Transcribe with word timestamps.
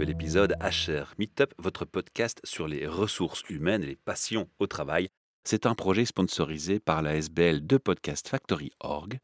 nouvel 0.00 0.14
épisode 0.14 0.56
HR 0.62 1.12
Meetup, 1.18 1.52
votre 1.58 1.84
podcast 1.84 2.40
sur 2.42 2.66
les 2.66 2.86
ressources 2.86 3.42
humaines 3.50 3.82
et 3.82 3.86
les 3.88 3.96
passions 3.96 4.48
au 4.58 4.66
travail. 4.66 5.10
C'est 5.44 5.66
un 5.66 5.74
projet 5.74 6.06
sponsorisé 6.06 6.80
par 6.80 7.02
la 7.02 7.16
SBL 7.16 7.66
de 7.66 7.76
Podcast 7.76 8.26
Factory 8.26 8.72
Org 8.80 9.18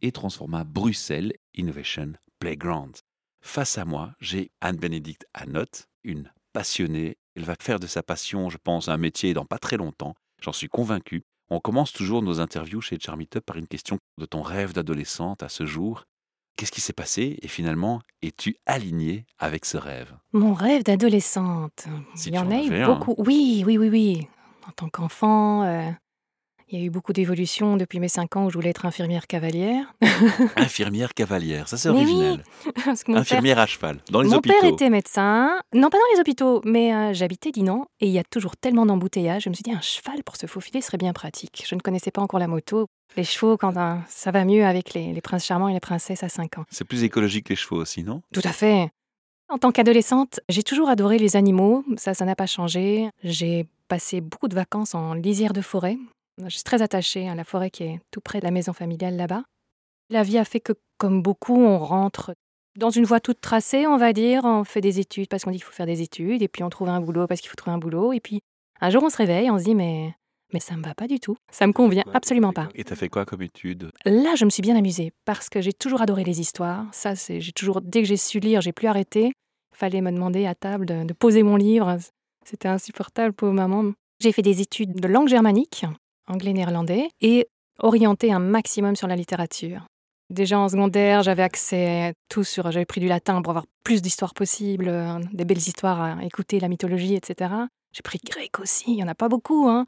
et 0.00 0.10
Transforma 0.10 0.64
Bruxelles 0.64 1.34
Innovation 1.52 2.14
Playground. 2.38 2.96
Face 3.42 3.76
à 3.76 3.84
moi, 3.84 4.14
j'ai 4.20 4.50
Anne-Bénédicte 4.62 5.26
Anotte, 5.34 5.88
une 6.02 6.32
passionnée. 6.54 7.18
Elle 7.36 7.44
va 7.44 7.56
faire 7.60 7.78
de 7.78 7.86
sa 7.86 8.02
passion, 8.02 8.48
je 8.48 8.56
pense, 8.56 8.88
un 8.88 8.96
métier 8.96 9.34
dans 9.34 9.44
pas 9.44 9.58
très 9.58 9.76
longtemps. 9.76 10.14
J'en 10.40 10.52
suis 10.52 10.68
convaincu. 10.68 11.24
On 11.50 11.60
commence 11.60 11.92
toujours 11.92 12.22
nos 12.22 12.40
interviews 12.40 12.80
chez 12.80 12.98
Charmeetup 12.98 13.44
par 13.44 13.58
une 13.58 13.68
question 13.68 13.98
de 14.16 14.24
ton 14.24 14.40
rêve 14.40 14.72
d'adolescente 14.72 15.42
à 15.42 15.50
ce 15.50 15.66
jour. 15.66 16.04
Qu'est-ce 16.56 16.72
qui 16.72 16.80
s'est 16.80 16.92
passé 16.92 17.38
et 17.42 17.48
finalement 17.48 18.00
es-tu 18.22 18.56
aligné 18.66 19.26
avec 19.38 19.64
ce 19.64 19.76
rêve? 19.78 20.12
Mon 20.32 20.54
rêve 20.54 20.84
d'adolescente. 20.84 21.86
Si 22.14 22.28
Il 22.28 22.34
y 22.34 22.38
en 22.38 22.46
en 22.46 22.50
a 22.50 22.62
eu 22.62 22.74
un. 22.82 22.86
beaucoup. 22.94 23.14
Oui, 23.18 23.64
oui, 23.66 23.78
oui, 23.78 23.88
oui. 23.88 24.28
En 24.68 24.70
tant 24.72 24.88
qu'enfant, 24.88 25.62
euh, 25.64 25.90
il 26.68 26.78
y 26.78 26.82
a 26.82 26.84
eu 26.84 26.90
beaucoup 26.90 27.12
d'évolutions 27.12 27.76
depuis 27.76 28.00
mes 28.00 28.08
5 28.08 28.36
ans 28.36 28.46
où 28.46 28.50
je 28.50 28.54
voulais 28.54 28.70
être 28.70 28.86
infirmière 28.86 29.26
cavalière. 29.26 29.92
Infirmière 30.56 31.14
cavalière, 31.14 31.68
ça 31.68 31.76
c'est 31.76 31.88
oui, 31.88 32.02
original. 32.02 32.44
Parce 32.84 33.04
que 33.04 33.10
mon 33.10 33.16
père, 33.16 33.22
Infirmière 33.22 33.58
à 33.58 33.66
cheval, 33.66 33.98
dans 34.10 34.22
les 34.22 34.28
mon 34.28 34.36
hôpitaux. 34.36 34.54
père 34.60 34.70
était 34.70 34.90
médecin. 34.90 35.60
Non, 35.74 35.90
pas 35.90 35.98
dans 35.98 36.14
les 36.14 36.20
hôpitaux, 36.20 36.60
mais 36.64 36.94
euh, 36.94 37.12
j'habitais 37.12 37.50
Dinan 37.50 37.86
et 38.00 38.06
il 38.06 38.12
y 38.12 38.18
a 38.18 38.24
toujours 38.24 38.56
tellement 38.56 38.86
d'embouteillages. 38.86 39.42
Je 39.44 39.48
me 39.48 39.54
suis 39.54 39.62
dit, 39.64 39.72
un 39.72 39.80
cheval 39.80 40.22
pour 40.24 40.36
se 40.36 40.46
faufiler 40.46 40.80
serait 40.80 40.98
bien 40.98 41.12
pratique. 41.12 41.64
Je 41.68 41.74
ne 41.74 41.80
connaissais 41.80 42.10
pas 42.10 42.22
encore 42.22 42.40
la 42.40 42.48
moto. 42.48 42.86
Les 43.16 43.24
chevaux, 43.24 43.56
quand 43.56 43.76
euh, 43.76 43.94
ça 44.08 44.30
va 44.30 44.44
mieux 44.44 44.64
avec 44.64 44.94
les, 44.94 45.12
les 45.12 45.20
princes 45.20 45.44
charmants 45.44 45.68
et 45.68 45.74
les 45.74 45.80
princesses 45.80 46.22
à 46.22 46.28
5 46.28 46.58
ans. 46.58 46.64
C'est 46.70 46.84
plus 46.84 47.04
écologique 47.04 47.46
que 47.46 47.50
les 47.50 47.56
chevaux 47.56 47.76
aussi, 47.76 48.02
non? 48.04 48.22
Tout 48.32 48.40
à 48.44 48.52
fait. 48.52 48.88
En 49.50 49.58
tant 49.58 49.70
qu'adolescente, 49.70 50.40
j'ai 50.48 50.62
toujours 50.62 50.88
adoré 50.88 51.18
les 51.18 51.36
animaux, 51.36 51.84
ça, 51.98 52.14
ça 52.14 52.24
n'a 52.24 52.34
pas 52.34 52.46
changé. 52.46 53.10
J'ai 53.22 53.66
passé 53.86 54.22
beaucoup 54.22 54.48
de 54.48 54.54
vacances 54.54 54.94
en 54.94 55.12
lisière 55.12 55.52
de 55.52 55.60
forêt. 55.60 55.98
Je 56.38 56.54
suis 56.54 56.62
très 56.62 56.82
attachée 56.82 57.28
à 57.28 57.34
la 57.34 57.44
forêt 57.44 57.70
qui 57.70 57.84
est 57.84 58.00
tout 58.10 58.20
près 58.20 58.40
de 58.40 58.44
la 58.44 58.50
maison 58.50 58.72
familiale 58.72 59.16
là-bas. 59.16 59.44
La 60.10 60.22
vie 60.22 60.38
a 60.38 60.44
fait 60.44 60.60
que, 60.60 60.72
comme 60.98 61.22
beaucoup, 61.22 61.56
on 61.56 61.78
rentre 61.78 62.34
dans 62.76 62.90
une 62.90 63.04
voie 63.04 63.20
toute 63.20 63.40
tracée, 63.40 63.86
on 63.86 63.96
va 63.96 64.12
dire. 64.12 64.44
On 64.44 64.64
fait 64.64 64.80
des 64.80 64.98
études 64.98 65.28
parce 65.28 65.44
qu'on 65.44 65.50
dit 65.50 65.58
qu'il 65.58 65.64
faut 65.64 65.72
faire 65.72 65.86
des 65.86 66.02
études, 66.02 66.42
et 66.42 66.48
puis 66.48 66.62
on 66.62 66.70
trouve 66.70 66.88
un 66.88 67.00
boulot 67.00 67.26
parce 67.26 67.40
qu'il 67.40 67.50
faut 67.50 67.56
trouver 67.56 67.74
un 67.74 67.78
boulot, 67.78 68.12
et 68.12 68.20
puis 68.20 68.40
un 68.80 68.90
jour 68.90 69.02
on 69.02 69.10
se 69.10 69.16
réveille, 69.16 69.50
on 69.50 69.58
se 69.58 69.64
dit 69.64 69.74
mais 69.74 70.14
mais 70.52 70.60
ça 70.60 70.76
me 70.76 70.82
va 70.82 70.94
pas 70.94 71.06
du 71.06 71.18
tout, 71.18 71.36
ça 71.50 71.66
me 71.66 71.72
convient 71.72 72.04
absolument 72.12 72.52
pas. 72.52 72.68
Et 72.74 72.84
t'as 72.84 72.94
fait 72.94 73.08
quoi 73.08 73.24
comme 73.24 73.40
étude? 73.40 73.90
Là, 74.04 74.34
je 74.34 74.44
me 74.44 74.50
suis 74.50 74.60
bien 74.60 74.76
amusée 74.76 75.12
parce 75.24 75.48
que 75.48 75.62
j'ai 75.62 75.72
toujours 75.72 76.02
adoré 76.02 76.24
les 76.24 76.40
histoires. 76.40 76.86
Ça, 76.92 77.16
c'est 77.16 77.40
j'ai 77.40 77.52
toujours 77.52 77.80
dès 77.80 78.02
que 78.02 78.08
j'ai 78.08 78.18
su 78.18 78.38
lire, 78.38 78.60
j'ai 78.60 78.72
plus 78.72 78.88
arrêté. 78.88 79.32
Fallait 79.74 80.02
me 80.02 80.12
demander 80.12 80.46
à 80.46 80.54
table 80.54 80.84
de, 80.84 81.04
de 81.04 81.12
poser 81.14 81.42
mon 81.42 81.56
livre. 81.56 81.96
C'était 82.44 82.68
insupportable 82.68 83.32
pour 83.32 83.50
maman. 83.52 83.92
J'ai 84.20 84.32
fait 84.32 84.42
des 84.42 84.60
études 84.60 84.92
de 84.92 85.08
langue 85.08 85.28
germanique, 85.28 85.86
anglais-néerlandais, 86.32 87.08
et 87.20 87.46
orienté 87.78 88.32
un 88.32 88.38
maximum 88.38 88.96
sur 88.96 89.06
la 89.08 89.16
littérature. 89.16 89.86
Déjà 90.30 90.58
en 90.58 90.68
secondaire, 90.68 91.22
j'avais 91.22 91.42
accès 91.42 92.08
à 92.08 92.12
tout 92.28 92.42
sur. 92.44 92.70
J'avais 92.72 92.86
pris 92.86 93.00
du 93.00 93.08
latin 93.08 93.42
pour 93.42 93.50
avoir 93.50 93.66
plus 93.84 94.00
d'histoires 94.00 94.32
possibles, 94.34 94.88
euh, 94.88 95.18
des 95.32 95.44
belles 95.44 95.58
histoires 95.58 96.00
à 96.00 96.24
écouter, 96.24 96.58
la 96.58 96.68
mythologie, 96.68 97.14
etc. 97.14 97.50
J'ai 97.94 98.00
pris 98.02 98.18
grec 98.24 98.58
aussi, 98.58 98.84
il 98.88 98.94
n'y 98.94 99.02
en 99.04 99.08
a 99.08 99.14
pas 99.14 99.28
beaucoup, 99.28 99.68
hein. 99.68 99.84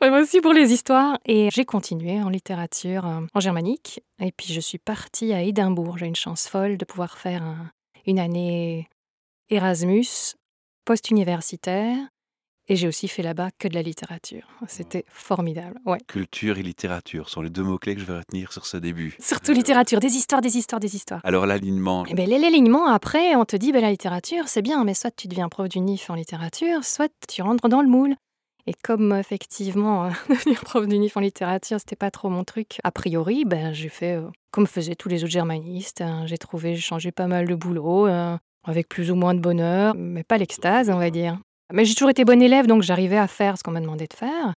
Aussi 0.00 0.40
pour 0.40 0.52
les 0.52 0.72
histoires. 0.72 1.18
Et 1.26 1.48
j'ai 1.52 1.64
continué 1.64 2.22
en 2.22 2.28
littérature 2.28 3.04
euh, 3.06 3.20
en 3.34 3.40
germanique. 3.40 4.00
Et 4.22 4.30
puis 4.30 4.52
je 4.52 4.60
suis 4.60 4.78
partie 4.78 5.32
à 5.32 5.42
Édimbourg. 5.42 5.98
J'ai 5.98 6.06
une 6.06 6.14
chance 6.14 6.46
folle 6.46 6.76
de 6.76 6.84
pouvoir 6.84 7.18
faire 7.18 7.42
un- 7.42 7.70
une 8.06 8.20
année 8.20 8.88
Erasmus, 9.50 10.06
post-universitaire. 10.84 11.96
Et 12.70 12.76
j'ai 12.76 12.86
aussi 12.86 13.08
fait 13.08 13.22
là-bas 13.22 13.48
que 13.58 13.66
de 13.66 13.74
la 13.74 13.80
littérature. 13.82 14.46
C'était 14.66 15.04
formidable. 15.08 15.78
Ouais. 15.86 15.98
Culture 16.06 16.58
et 16.58 16.62
littérature 16.62 17.30
sont 17.30 17.40
les 17.40 17.48
deux 17.48 17.62
mots-clés 17.62 17.94
que 17.94 18.00
je 18.00 18.06
vais 18.06 18.18
retenir 18.18 18.52
sur 18.52 18.66
ce 18.66 18.76
début. 18.76 19.16
Surtout 19.18 19.52
littérature, 19.52 20.00
des 20.00 20.14
histoires, 20.16 20.42
des 20.42 20.56
histoires, 20.58 20.78
des 20.80 20.94
histoires. 20.94 21.20
Alors 21.24 21.46
l'alignement, 21.46 22.04
Eh 22.08 22.14
ben, 22.14 22.28
l'alignement, 22.28 22.86
après, 22.86 23.34
on 23.36 23.44
te 23.46 23.56
dit, 23.56 23.72
ben, 23.72 23.80
la 23.80 23.90
littérature, 23.90 24.48
c'est 24.48 24.60
bien, 24.62 24.84
mais 24.84 24.92
soit 24.94 25.10
tu 25.10 25.28
deviens 25.28 25.48
prof 25.48 25.68
d'UNIF 25.68 26.10
en 26.10 26.14
littérature, 26.14 26.84
soit 26.84 27.10
tu 27.26 27.40
rentres 27.40 27.68
dans 27.68 27.80
le 27.80 27.88
moule. 27.88 28.14
Et 28.66 28.74
comme 28.84 29.14
effectivement, 29.14 30.04
euh, 30.04 30.10
devenir 30.28 30.60
prof 30.62 30.86
d'UNIF 30.86 31.16
en 31.16 31.20
littérature, 31.20 31.78
c'était 31.80 31.96
pas 31.96 32.10
trop 32.10 32.28
mon 32.28 32.44
truc, 32.44 32.80
a 32.84 32.90
priori, 32.90 33.46
ben, 33.46 33.72
j'ai 33.72 33.88
fait 33.88 34.16
euh, 34.16 34.28
comme 34.50 34.66
faisaient 34.66 34.94
tous 34.94 35.08
les 35.08 35.24
autres 35.24 35.32
germanistes. 35.32 36.02
hein. 36.02 36.26
j'ai 36.26 36.36
trouvé, 36.36 36.74
j'ai 36.74 36.82
changé 36.82 37.12
pas 37.12 37.28
mal 37.28 37.46
de 37.48 37.54
boulot, 37.54 38.06
euh, 38.08 38.36
avec 38.66 38.88
plus 38.90 39.10
ou 39.10 39.14
moins 39.14 39.32
de 39.34 39.40
bonheur, 39.40 39.94
mais 39.96 40.22
pas 40.22 40.36
l'extase, 40.36 40.90
on 40.90 40.98
va 40.98 41.08
dire. 41.08 41.38
Mais 41.72 41.84
j'ai 41.84 41.94
toujours 41.94 42.10
été 42.10 42.24
bonne 42.24 42.42
élève, 42.42 42.66
donc 42.66 42.82
j'arrivais 42.82 43.18
à 43.18 43.26
faire 43.26 43.58
ce 43.58 43.62
qu'on 43.62 43.72
m'a 43.72 43.80
demandé 43.80 44.06
de 44.06 44.14
faire. 44.14 44.54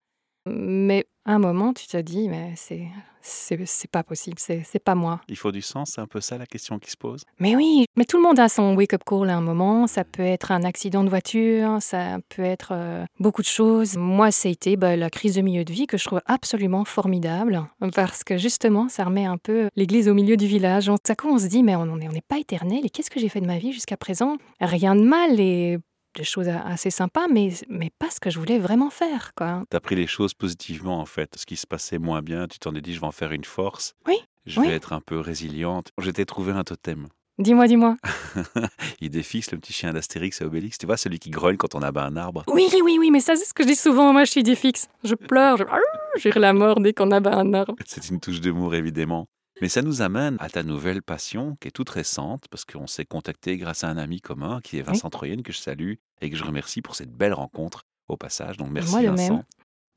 Mais 0.48 1.06
à 1.26 1.34
un 1.34 1.40
moment, 1.40 1.72
tu 1.74 1.86
te 1.86 1.98
dis, 1.98 2.28
mais 2.28 2.54
c'est, 2.56 2.88
c'est, 3.22 3.60
c'est 3.66 3.90
pas 3.90 4.04
possible, 4.04 4.38
c'est, 4.40 4.64
c'est 4.66 4.80
pas 4.80 4.96
moi. 4.96 5.22
il 5.28 5.38
faut 5.38 5.52
du 5.52 5.62
sens, 5.62 5.92
c'est 5.94 6.02
un 6.02 6.08
peu 6.08 6.20
ça 6.20 6.40
la 6.40 6.48
question 6.48 6.80
qui 6.80 6.90
se 6.90 6.98
pose. 6.98 7.24
Mais 7.40 7.56
oui, 7.56 7.86
mais 7.96 8.06
tout 8.06 8.18
le 8.18 8.24
monde 8.24 8.40
a 8.40 8.50
son 8.50 8.76
wake-up 8.76 9.04
call 9.06 9.30
à 9.30 9.38
un 9.38 9.42
moment. 9.42 9.86
Ça 9.86 10.04
peut 10.04 10.24
être 10.24 10.52
un 10.52 10.64
accident 10.64 11.04
de 11.04 11.10
voiture, 11.10 11.78
ça 11.80 12.18
peut 12.30 12.42
être 12.42 12.70
euh, 12.72 13.06
beaucoup 13.20 13.44
de 13.44 13.48
choses. 13.48 13.98
Moi, 13.98 14.32
ça 14.32 14.50
a 14.50 14.52
été 14.52 14.78
bah, 14.78 14.96
la 14.96 15.12
crise 15.12 15.36
de 15.36 15.42
milieu 15.42 15.64
de 15.64 15.72
vie 15.72 15.86
que 15.86 15.98
je 15.98 16.06
trouve 16.06 16.22
absolument 16.26 16.86
formidable 16.86 17.64
parce 17.94 18.24
que 18.24 18.38
justement, 18.38 18.90
ça 18.90 19.04
remet 19.04 19.26
un 19.26 19.38
peu 19.38 19.70
l'église 19.76 20.10
au 20.10 20.16
milieu 20.16 20.38
du 20.38 20.48
village. 20.48 20.90
On, 20.90 20.98
tout 20.98 21.12
à 21.12 21.16
coup, 21.16 21.30
on 21.30 21.38
se 21.38 21.48
dit, 21.48 21.62
mais 21.62 21.76
on 21.76 21.86
n'est 21.86 22.08
on 22.08 22.14
n'est 22.14 22.22
pas 22.22 22.40
éternel 22.40 22.80
et 22.84 22.90
qu'est-ce 22.90 23.12
que 23.12 23.20
j'ai 23.20 23.30
fait 23.30 23.42
de 23.42 23.48
ma 23.48 23.60
vie 23.60 23.74
jusqu'à 23.74 23.98
présent? 23.98 24.38
Rien 24.60 24.96
de 24.96 25.04
mal 25.04 25.40
et 25.40 25.78
des 26.16 26.24
choses 26.24 26.48
assez 26.50 26.90
sympas, 26.90 27.28
mais, 27.28 27.50
mais 27.70 27.90
pas 27.98 28.10
ce 28.10 28.20
que 28.20 28.30
je 28.30 28.40
voulais 28.40 28.60
vraiment 28.60 28.90
faire, 28.90 29.32
quoi. 29.36 29.64
T'as 29.70 29.80
pris 29.80 29.96
les 29.96 30.08
choses 30.08 30.34
positivement 30.34 31.00
en 31.00 31.06
fait. 31.06 31.36
Ce 31.38 31.46
qui 31.46 31.56
se 31.56 31.68
passait 31.68 32.00
moins 32.00 32.22
bien, 32.22 32.48
tu 32.48 32.60
t'en 32.60 32.74
es 32.76 32.82
dit 32.82 32.94
je 32.94 33.00
vais 33.00 33.08
en 33.08 33.12
faire 33.12 33.32
une 33.32 33.46
force. 33.46 33.94
Oui, 34.08 34.16
Je 34.46 34.60
oui. 34.60 34.68
vais 34.68 34.74
être 34.76 34.94
un 34.94 35.02
peu 35.02 35.20
résiliente. 35.20 35.90
Je 35.98 36.12
t'ai 36.12 36.26
trouvé 36.26 36.52
un 36.52 36.64
totem. 36.64 37.08
Dis-moi, 37.40 37.68
dis-moi. 37.68 37.98
Il 39.02 39.10
défixe 39.10 39.52
le 39.52 39.58
petit 39.58 39.74
chien 39.74 39.94
d'Astérix 39.94 40.42
et 40.42 40.44
Obélix. 40.46 40.78
Tu 40.78 40.86
vois 40.86 40.98
celui 40.98 41.18
qui 41.18 41.30
grogne 41.32 41.58
quand 41.58 41.74
on 41.74 41.82
abat 41.82 42.04
un 42.06 42.16
arbre. 42.16 42.44
Oui, 42.48 42.68
oui, 42.84 42.98
oui, 43.00 43.10
mais 43.10 43.20
ça, 43.20 43.36
c'est 43.36 43.46
ce 43.46 43.54
que 43.54 43.64
je 43.64 43.70
dis 43.70 43.76
souvent. 43.76 44.14
Moi, 44.14 44.26
je 44.26 44.32
suis 44.32 44.56
fixe. 44.56 44.88
Je 45.04 45.16
pleure, 45.16 45.58
je... 45.58 45.64
j'ai 46.18 46.32
la 46.32 46.54
mort 46.54 46.80
dès 46.80 46.94
qu'on 46.94 47.10
abat 47.10 47.36
un 47.36 47.54
arbre. 47.54 47.76
C'est 47.88 48.10
une 48.10 48.20
touche 48.20 48.42
d'humour 48.42 48.76
évidemment. 48.76 49.28
Mais 49.62 49.70
ça 49.70 49.84
nous 49.84 50.02
amène 50.02 50.38
à 50.40 50.50
ta 50.50 50.64
nouvelle 50.64 51.04
passion 51.04 51.56
qui 51.62 51.68
est 51.68 51.72
toute 51.72 51.90
récente 51.90 52.48
parce 52.50 52.66
qu'on 52.66 52.88
s'est 52.88 53.06
contacté 53.06 53.58
grâce 53.58 53.84
à 53.84 53.90
un 53.90 53.98
ami 53.98 54.20
commun 54.20 54.60
qui 54.60 54.80
est 54.80 54.82
Vincent 54.82 55.12
Troyenne 55.12 55.44
que 55.44 55.54
je 55.54 55.60
salue 55.60 55.94
et 56.20 56.32
que 56.32 56.36
je 56.36 56.44
remercie 56.44 56.82
pour 56.82 56.96
cette 56.96 57.12
belle 57.12 57.34
rencontre 57.34 57.84
au 58.08 58.18
passage. 58.18 58.58
Donc 58.58 58.72
merci 58.72 58.92
Moi 58.92 59.04
Vincent. 59.04 59.36
même. 59.36 59.44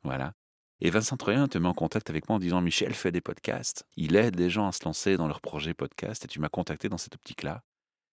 Voilà. 0.02 0.34
Et 0.80 0.91
Vincent 0.91 1.16
Troyen 1.16 1.48
te 1.48 1.56
met 1.56 1.66
en 1.66 1.72
contact 1.72 2.10
avec 2.10 2.28
moi 2.28 2.36
en 2.36 2.41
disant 2.41 2.60
Michel 2.60 2.92
fait 2.92 3.10
des 3.10 3.22
podcasts. 3.22 3.86
Il 3.97 4.16
aide 4.16 4.38
les 4.38 4.50
gens 4.50 4.69
à 4.69 4.72
se 4.72 4.84
lancer 4.84 5.16
dans 5.16 5.28
leur 5.28 5.41
projet 5.41 5.72
podcast 5.72 6.26
et 6.26 6.28
tu 6.28 6.41
m'as 6.41 6.50
contacté 6.50 6.91
dans 6.91 6.98
cette 6.98 7.14
optique-là. 7.14 7.62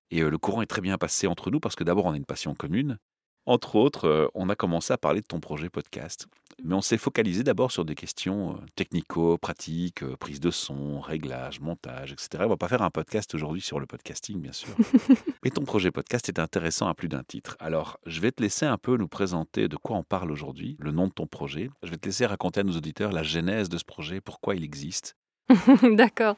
Et 0.10 0.22
euh, 0.22 0.30
le 0.30 0.38
courant 0.38 0.62
est 0.62 0.68
très 0.68 0.82
bien 0.82 0.98
passé 0.98 1.28
entre 1.28 1.52
nous 1.52 1.60
parce 1.60 1.76
que 1.76 1.84
d'abord 1.84 2.06
on 2.06 2.14
a 2.14 2.18
une 2.18 2.26
passion 2.26 2.56
commune. 2.56 2.98
Entre 3.46 3.76
autres, 3.76 4.08
euh, 4.08 4.28
on 4.36 4.50
a 4.50 4.56
commencé 4.56 4.94
à 4.94 4.98
parler 4.98 5.22
de 5.22 5.26
ton 5.26 5.40
projet 5.40 5.70
podcast. 5.70 6.28
Mais 6.64 6.76
on 6.76 6.82
s'est 6.82 6.98
focalisé 6.98 7.44
d'abord 7.44 7.72
sur 7.72 7.86
des 7.86 7.96
questions 7.96 8.54
euh, 8.54 8.66
technico-pratiques, 8.76 10.04
euh, 10.04 10.16
prise 10.16 10.40
de 10.40 10.52
son, 10.52 11.00
réglage, 11.00 11.60
montage, 11.60 12.12
etc. 12.12 12.44
On 12.46 12.50
va 12.50 12.58
pas 12.58 12.68
faire 12.68 12.84
un 12.84 12.92
podcast 12.92 13.34
aujourd'hui 13.34 13.62
sur 13.62 13.80
le 13.80 13.88
podcasting, 13.88 14.40
bien 14.40 14.52
sûr. 14.52 14.70
Mais 15.44 15.50
ton 15.50 15.64
projet 15.64 15.90
podcast 15.90 16.30
est 16.30 16.38
intéressant 16.38 16.88
à 16.88 16.94
plus 16.94 17.08
d'un 17.08 17.24
titre. 17.24 17.58
Alors, 17.60 17.98
je 18.06 18.22
vais 18.22 18.32
te 18.32 18.44
laisser 18.44 18.68
un 18.68 18.78
peu 18.78 18.96
nous 18.96 19.08
présenter 19.08 19.68
de 19.68 19.76
quoi 19.76 19.98
on 19.98 20.04
parle 20.04 20.32
aujourd'hui, 20.32 20.78
le 20.80 20.92
nom 20.92 21.08
de 21.08 21.14
ton 21.14 21.26
projet. 21.26 21.72
Je 21.82 21.90
vais 21.90 21.98
te 21.98 22.06
laisser 22.06 22.28
raconter 22.28 22.60
à 22.60 22.64
nos 22.64 22.78
auditeurs 22.78 23.12
la 23.12 23.24
genèse 23.24 23.70
de 23.70 23.80
ce 23.80 23.86
projet, 23.86 24.22
pourquoi 24.22 24.56
il 24.56 24.64
existe. 24.64 25.16
D'accord. 25.96 26.36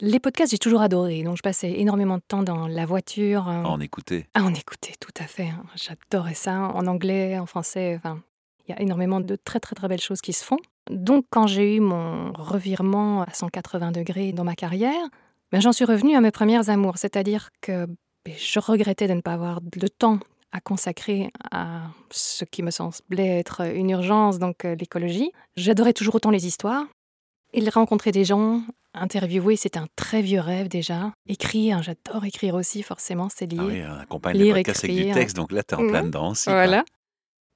Les 0.00 0.18
podcasts, 0.20 0.50
j'ai 0.50 0.58
toujours 0.58 0.80
adoré. 0.80 1.22
Donc, 1.22 1.36
je 1.36 1.42
passais 1.42 1.70
énormément 1.72 2.16
de 2.16 2.22
temps 2.26 2.42
dans 2.42 2.66
la 2.66 2.86
voiture. 2.86 3.48
euh, 3.48 3.62
À 3.62 3.68
en 3.68 3.80
écouter. 3.80 4.26
à 4.34 4.42
en 4.42 4.52
écouter, 4.54 4.94
tout 5.00 5.12
à 5.22 5.26
fait. 5.26 5.48
hein. 5.48 5.62
J'adorais 5.76 6.34
ça. 6.34 6.58
En 6.74 6.86
anglais, 6.86 7.38
en 7.38 7.46
français. 7.46 7.94
Enfin, 7.96 8.20
il 8.66 8.72
y 8.74 8.74
a 8.78 8.80
énormément 8.82 9.20
de 9.20 9.36
très, 9.36 9.60
très, 9.60 9.74
très 9.74 9.86
belles 9.88 10.00
choses 10.00 10.20
qui 10.20 10.32
se 10.32 10.42
font. 10.44 10.58
Donc, 10.90 11.26
quand 11.30 11.46
j'ai 11.46 11.76
eu 11.76 11.80
mon 11.80 12.32
revirement 12.32 13.22
à 13.22 13.32
180 13.32 13.92
degrés 13.92 14.32
dans 14.32 14.44
ma 14.44 14.54
carrière, 14.54 15.04
ben, 15.52 15.60
j'en 15.60 15.72
suis 15.72 15.84
revenue 15.84 16.16
à 16.16 16.20
mes 16.20 16.30
premières 16.32 16.68
amours. 16.70 16.98
C'est-à-dire 16.98 17.50
que 17.60 17.86
ben, 18.24 18.34
je 18.36 18.58
regrettais 18.58 19.06
de 19.08 19.14
ne 19.14 19.20
pas 19.20 19.34
avoir 19.34 19.60
le 19.80 19.88
temps 19.88 20.18
à 20.52 20.60
consacrer 20.60 21.30
à 21.50 21.82
ce 22.10 22.44
qui 22.44 22.62
me 22.62 22.70
semblait 22.70 23.38
être 23.38 23.60
une 23.74 23.90
urgence, 23.90 24.38
donc 24.38 24.64
euh, 24.64 24.74
l'écologie. 24.76 25.30
J'adorais 25.56 25.92
toujours 25.92 26.14
autant 26.14 26.30
les 26.30 26.46
histoires. 26.46 26.84
Et 27.58 27.68
rencontrer 27.70 28.12
des 28.12 28.24
gens, 28.26 28.60
interviewer, 28.92 29.56
c'est 29.56 29.76
un 29.78 29.86
très 29.96 30.20
vieux 30.20 30.40
rêve 30.40 30.68
déjà. 30.68 31.12
Écrire, 31.26 31.82
j'adore 31.82 32.24
écrire 32.26 32.54
aussi, 32.54 32.82
forcément, 32.82 33.28
c'est 33.34 33.46
lié. 33.50 33.56
Ah 33.58 33.64
oui, 33.66 33.82
on 33.88 33.98
accompagne 34.00 34.36
Lire, 34.36 34.54
les 34.56 34.60
podcasts 34.62 34.84
avec 34.84 34.94
du 34.94 35.00
écrire. 35.02 35.14
texte, 35.14 35.36
donc 35.36 35.52
là, 35.52 35.62
tu 35.62 35.74
es 35.74 35.78
en 35.78 35.88
plein 35.88 36.02
Mhm. 36.02 36.06
dedans 36.08 36.30
aussi. 36.32 36.50
Voilà. 36.50 36.84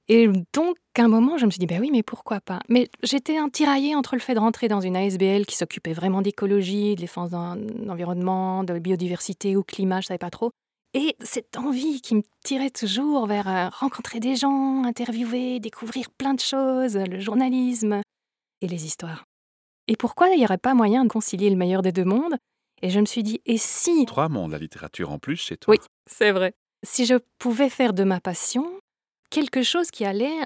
Et 0.07 0.27
donc, 0.53 0.75
à 0.97 1.03
un 1.03 1.07
moment, 1.07 1.37
je 1.37 1.45
me 1.45 1.51
suis 1.51 1.59
dit, 1.59 1.67
ben 1.67 1.79
oui, 1.79 1.89
mais 1.91 2.01
pourquoi 2.03 2.41
pas? 2.41 2.59
Mais 2.67 2.89
j'étais 3.03 3.37
un 3.37 3.47
tiraillée 3.49 3.95
entre 3.95 4.15
le 4.15 4.21
fait 4.21 4.33
de 4.33 4.39
rentrer 4.39 4.67
dans 4.67 4.81
une 4.81 4.95
ASBL 4.95 5.45
qui 5.45 5.55
s'occupait 5.55 5.93
vraiment 5.93 6.21
d'écologie, 6.23 6.95
de 6.95 7.01
défense 7.01 7.29
d'un- 7.29 7.55
d'environnement, 7.55 8.63
de 8.63 8.79
biodiversité 8.79 9.55
ou 9.55 9.63
climat, 9.63 10.01
je 10.01 10.07
savais 10.07 10.17
pas 10.17 10.31
trop. 10.31 10.49
Et 10.95 11.15
cette 11.23 11.55
envie 11.57 12.01
qui 12.01 12.15
me 12.15 12.23
tirait 12.43 12.71
toujours 12.71 13.27
vers 13.27 13.47
euh, 13.47 13.69
rencontrer 13.69 14.19
des 14.19 14.35
gens, 14.35 14.83
interviewer, 14.83 15.59
découvrir 15.59 16.09
plein 16.09 16.33
de 16.33 16.41
choses, 16.41 16.97
le 16.97 17.19
journalisme 17.21 18.01
et 18.61 18.67
les 18.67 18.85
histoires. 18.85 19.23
Et 19.91 19.97
pourquoi 19.97 20.29
il 20.29 20.37
n'y 20.37 20.45
aurait 20.45 20.57
pas 20.57 20.73
moyen 20.73 21.03
de 21.03 21.09
concilier 21.09 21.49
le 21.49 21.57
meilleur 21.57 21.81
des 21.81 21.91
deux 21.91 22.05
mondes? 22.05 22.37
Et 22.81 22.89
je 22.89 23.01
me 23.01 23.05
suis 23.05 23.23
dit, 23.23 23.41
et 23.45 23.57
si... 23.57 24.05
Trois 24.05 24.29
mondes, 24.29 24.51
la 24.51 24.57
littérature 24.57 25.11
en 25.11 25.19
plus 25.19 25.35
chez 25.35 25.57
toi. 25.57 25.73
Oui, 25.73 25.79
c'est 26.09 26.31
vrai. 26.31 26.53
Si 26.81 27.05
je 27.05 27.15
pouvais 27.39 27.67
faire 27.67 27.91
de 27.91 28.05
ma 28.05 28.21
passion 28.21 28.65
quelque 29.29 29.63
chose 29.63 29.91
qui 29.91 30.05
allait 30.05 30.39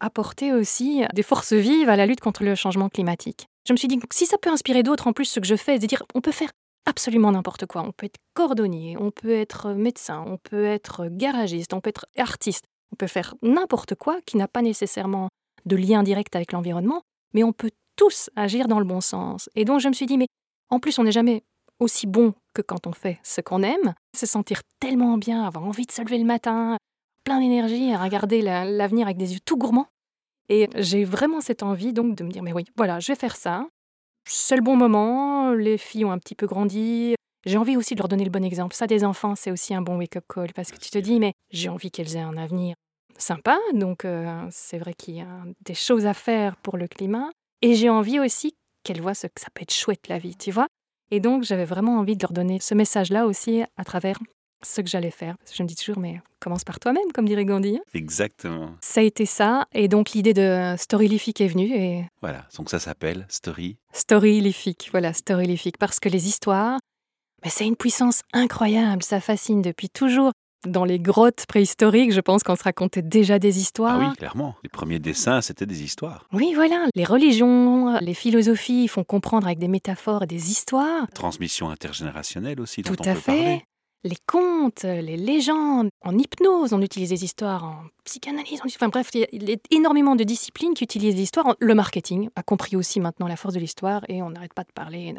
apporter 0.00 0.52
aussi 0.52 1.04
des 1.14 1.22
forces 1.22 1.52
vives 1.52 1.88
à 1.88 1.94
la 1.94 2.06
lutte 2.06 2.18
contre 2.18 2.42
le 2.42 2.56
changement 2.56 2.88
climatique. 2.88 3.46
Je 3.68 3.72
me 3.72 3.76
suis 3.76 3.86
dit, 3.86 4.00
si 4.10 4.26
ça 4.26 4.36
peut 4.36 4.50
inspirer 4.50 4.82
d'autres 4.82 5.06
en 5.06 5.12
plus 5.12 5.26
ce 5.26 5.38
que 5.38 5.46
je 5.46 5.54
fais, 5.54 5.74
c'est 5.74 5.78
de 5.78 5.86
dire, 5.86 6.02
on 6.16 6.20
peut 6.20 6.32
faire 6.32 6.50
absolument 6.86 7.30
n'importe 7.30 7.66
quoi. 7.66 7.82
On 7.82 7.92
peut 7.92 8.06
être 8.06 8.18
cordonnier, 8.34 8.96
on 8.98 9.12
peut 9.12 9.32
être 9.32 9.74
médecin, 9.74 10.24
on 10.26 10.38
peut 10.38 10.64
être 10.64 11.06
garagiste, 11.06 11.72
on 11.72 11.80
peut 11.80 11.90
être 11.90 12.06
artiste, 12.18 12.64
on 12.92 12.96
peut 12.96 13.06
faire 13.06 13.36
n'importe 13.42 13.94
quoi 13.94 14.20
qui 14.26 14.36
n'a 14.36 14.48
pas 14.48 14.62
nécessairement 14.62 15.28
de 15.66 15.76
lien 15.76 16.02
direct 16.02 16.34
avec 16.34 16.50
l'environnement, 16.50 17.02
mais 17.32 17.44
on 17.44 17.52
peut 17.52 17.70
tous 17.96 18.30
agir 18.36 18.68
dans 18.68 18.78
le 18.78 18.84
bon 18.84 19.00
sens. 19.00 19.48
Et 19.54 19.64
donc 19.64 19.80
je 19.80 19.88
me 19.88 19.92
suis 19.92 20.06
dit, 20.06 20.18
mais 20.18 20.28
en 20.70 20.78
plus 20.80 20.98
on 20.98 21.04
n'est 21.04 21.12
jamais 21.12 21.42
aussi 21.78 22.06
bon 22.06 22.34
que 22.54 22.62
quand 22.62 22.86
on 22.86 22.92
fait 22.92 23.18
ce 23.22 23.40
qu'on 23.40 23.62
aime, 23.62 23.94
se 24.16 24.26
sentir 24.26 24.60
tellement 24.80 25.18
bien, 25.18 25.44
avoir 25.44 25.64
envie 25.64 25.86
de 25.86 25.92
se 25.92 26.02
lever 26.02 26.18
le 26.18 26.24
matin, 26.24 26.76
plein 27.24 27.40
d'énergie, 27.40 27.92
à 27.92 27.98
regarder 27.98 28.40
l'avenir 28.40 29.06
avec 29.06 29.18
des 29.18 29.34
yeux 29.34 29.40
tout 29.44 29.56
gourmands. 29.56 29.88
Et 30.48 30.68
j'ai 30.76 31.04
vraiment 31.04 31.40
cette 31.40 31.62
envie 31.62 31.92
donc 31.92 32.14
de 32.14 32.24
me 32.24 32.30
dire, 32.30 32.42
mais 32.42 32.52
oui, 32.52 32.64
voilà, 32.76 33.00
je 33.00 33.08
vais 33.08 33.16
faire 33.16 33.36
ça. 33.36 33.66
C'est 34.28 34.56
le 34.56 34.62
bon 34.62 34.76
moment, 34.76 35.52
les 35.52 35.78
filles 35.78 36.04
ont 36.04 36.12
un 36.12 36.18
petit 36.18 36.34
peu 36.34 36.46
grandi. 36.46 37.14
J'ai 37.44 37.58
envie 37.58 37.76
aussi 37.76 37.94
de 37.94 38.00
leur 38.00 38.08
donner 38.08 38.24
le 38.24 38.30
bon 38.30 38.44
exemple. 38.44 38.74
Ça, 38.74 38.86
des 38.86 39.04
enfants, 39.04 39.34
c'est 39.36 39.50
aussi 39.50 39.74
un 39.74 39.82
bon 39.82 39.98
wake-up 39.98 40.24
call 40.32 40.52
parce 40.52 40.70
que 40.70 40.78
tu 40.78 40.90
te 40.90 40.98
dis, 40.98 41.20
mais 41.20 41.32
j'ai 41.50 41.68
envie 41.68 41.90
qu'elles 41.90 42.16
aient 42.16 42.20
un 42.20 42.36
avenir 42.36 42.74
sympa. 43.18 43.58
Donc, 43.72 44.04
euh, 44.04 44.46
c'est 44.50 44.78
vrai 44.78 44.94
qu'il 44.94 45.14
y 45.16 45.20
a 45.20 45.44
des 45.64 45.74
choses 45.74 46.06
à 46.06 46.14
faire 46.14 46.56
pour 46.56 46.76
le 46.76 46.88
climat. 46.88 47.30
Et 47.62 47.74
j'ai 47.74 47.88
envie 47.88 48.20
aussi 48.20 48.54
qu'elles 48.82 49.00
voient 49.00 49.14
ce 49.14 49.26
que 49.26 49.40
ça 49.40 49.48
peut 49.52 49.62
être 49.62 49.72
chouette 49.72 50.08
la 50.08 50.18
vie, 50.18 50.36
tu 50.36 50.50
vois. 50.50 50.68
Et 51.10 51.20
donc, 51.20 51.44
j'avais 51.44 51.64
vraiment 51.64 51.98
envie 51.98 52.16
de 52.16 52.22
leur 52.22 52.32
donner 52.32 52.58
ce 52.60 52.74
message-là 52.74 53.26
aussi 53.26 53.62
à 53.76 53.84
travers 53.84 54.18
ce 54.64 54.80
que 54.80 54.88
j'allais 54.88 55.10
faire. 55.10 55.36
je 55.52 55.62
me 55.62 55.68
dis 55.68 55.76
toujours, 55.76 55.98
mais 55.98 56.20
commence 56.40 56.64
par 56.64 56.80
toi-même, 56.80 57.10
comme 57.14 57.26
dirait 57.26 57.44
Gandhi. 57.44 57.78
Exactement. 57.94 58.74
Ça 58.80 59.00
a 59.00 59.04
été 59.04 59.26
ça. 59.26 59.66
Et 59.72 59.88
donc, 59.88 60.12
l'idée 60.12 60.34
de 60.34 60.74
Storylific 60.78 61.40
est 61.40 61.48
venue. 61.48 61.72
Et... 61.72 62.04
Voilà, 62.20 62.46
donc 62.56 62.70
ça 62.70 62.78
s'appelle 62.78 63.26
Story. 63.28 63.76
Storylific, 63.92 64.88
voilà, 64.90 65.12
Storylific. 65.12 65.78
Parce 65.78 66.00
que 66.00 66.08
les 66.08 66.26
histoires, 66.26 66.78
mais 67.44 67.50
c'est 67.50 67.66
une 67.66 67.76
puissance 67.76 68.22
incroyable. 68.32 69.02
Ça 69.02 69.20
fascine 69.20 69.62
depuis 69.62 69.88
toujours. 69.88 70.32
Dans 70.66 70.84
les 70.84 70.98
grottes 70.98 71.44
préhistoriques, 71.46 72.12
je 72.12 72.20
pense 72.20 72.42
qu'on 72.42 72.56
se 72.56 72.62
racontait 72.64 73.02
déjà 73.02 73.38
des 73.38 73.58
histoires. 73.60 74.00
Ah 74.00 74.08
oui, 74.10 74.16
clairement. 74.16 74.54
Les 74.64 74.68
premiers 74.68 74.98
dessins, 74.98 75.40
c'était 75.40 75.66
des 75.66 75.82
histoires. 75.82 76.26
Oui, 76.32 76.52
voilà. 76.54 76.86
Les 76.94 77.04
religions, 77.04 77.98
les 78.00 78.14
philosophies 78.14 78.88
font 78.88 79.04
comprendre 79.04 79.46
avec 79.46 79.58
des 79.58 79.68
métaphores 79.68 80.24
et 80.24 80.26
des 80.26 80.50
histoires. 80.50 81.06
Transmission 81.14 81.68
intergénérationnelle 81.70 82.60
aussi, 82.60 82.82
dont 82.82 82.94
Tout 82.94 83.02
on 83.06 83.10
à 83.10 83.14
peut 83.14 83.20
fait. 83.20 83.32
parler. 83.36 83.62
les 84.04 84.16
contes, 84.26 84.84
les 84.84 85.16
légendes. 85.16 85.88
En 86.04 86.16
hypnose, 86.16 86.72
on 86.72 86.80
utilise 86.80 87.08
des 87.10 87.24
histoires. 87.24 87.64
En 87.64 87.76
psychanalyse, 88.04 88.60
on... 88.64 88.66
enfin 88.66 88.88
bref, 88.88 89.08
il 89.14 89.20
y 89.20 89.24
a- 89.24 89.28
il 89.32 89.48
y 89.48 89.52
a 89.52 89.56
énormément 89.70 90.14
de 90.16 90.22
disciplines 90.24 90.74
qui 90.74 90.84
utilisent 90.84 91.16
l'histoire. 91.16 91.56
Le 91.60 91.74
marketing 91.74 92.28
a 92.36 92.42
compris 92.44 92.76
aussi 92.76 93.00
maintenant 93.00 93.26
la 93.26 93.36
force 93.36 93.54
de 93.54 93.58
l'histoire 93.60 94.02
et 94.08 94.22
on 94.22 94.30
n'arrête 94.30 94.54
pas 94.54 94.62
de 94.62 94.72
parler 94.72 95.12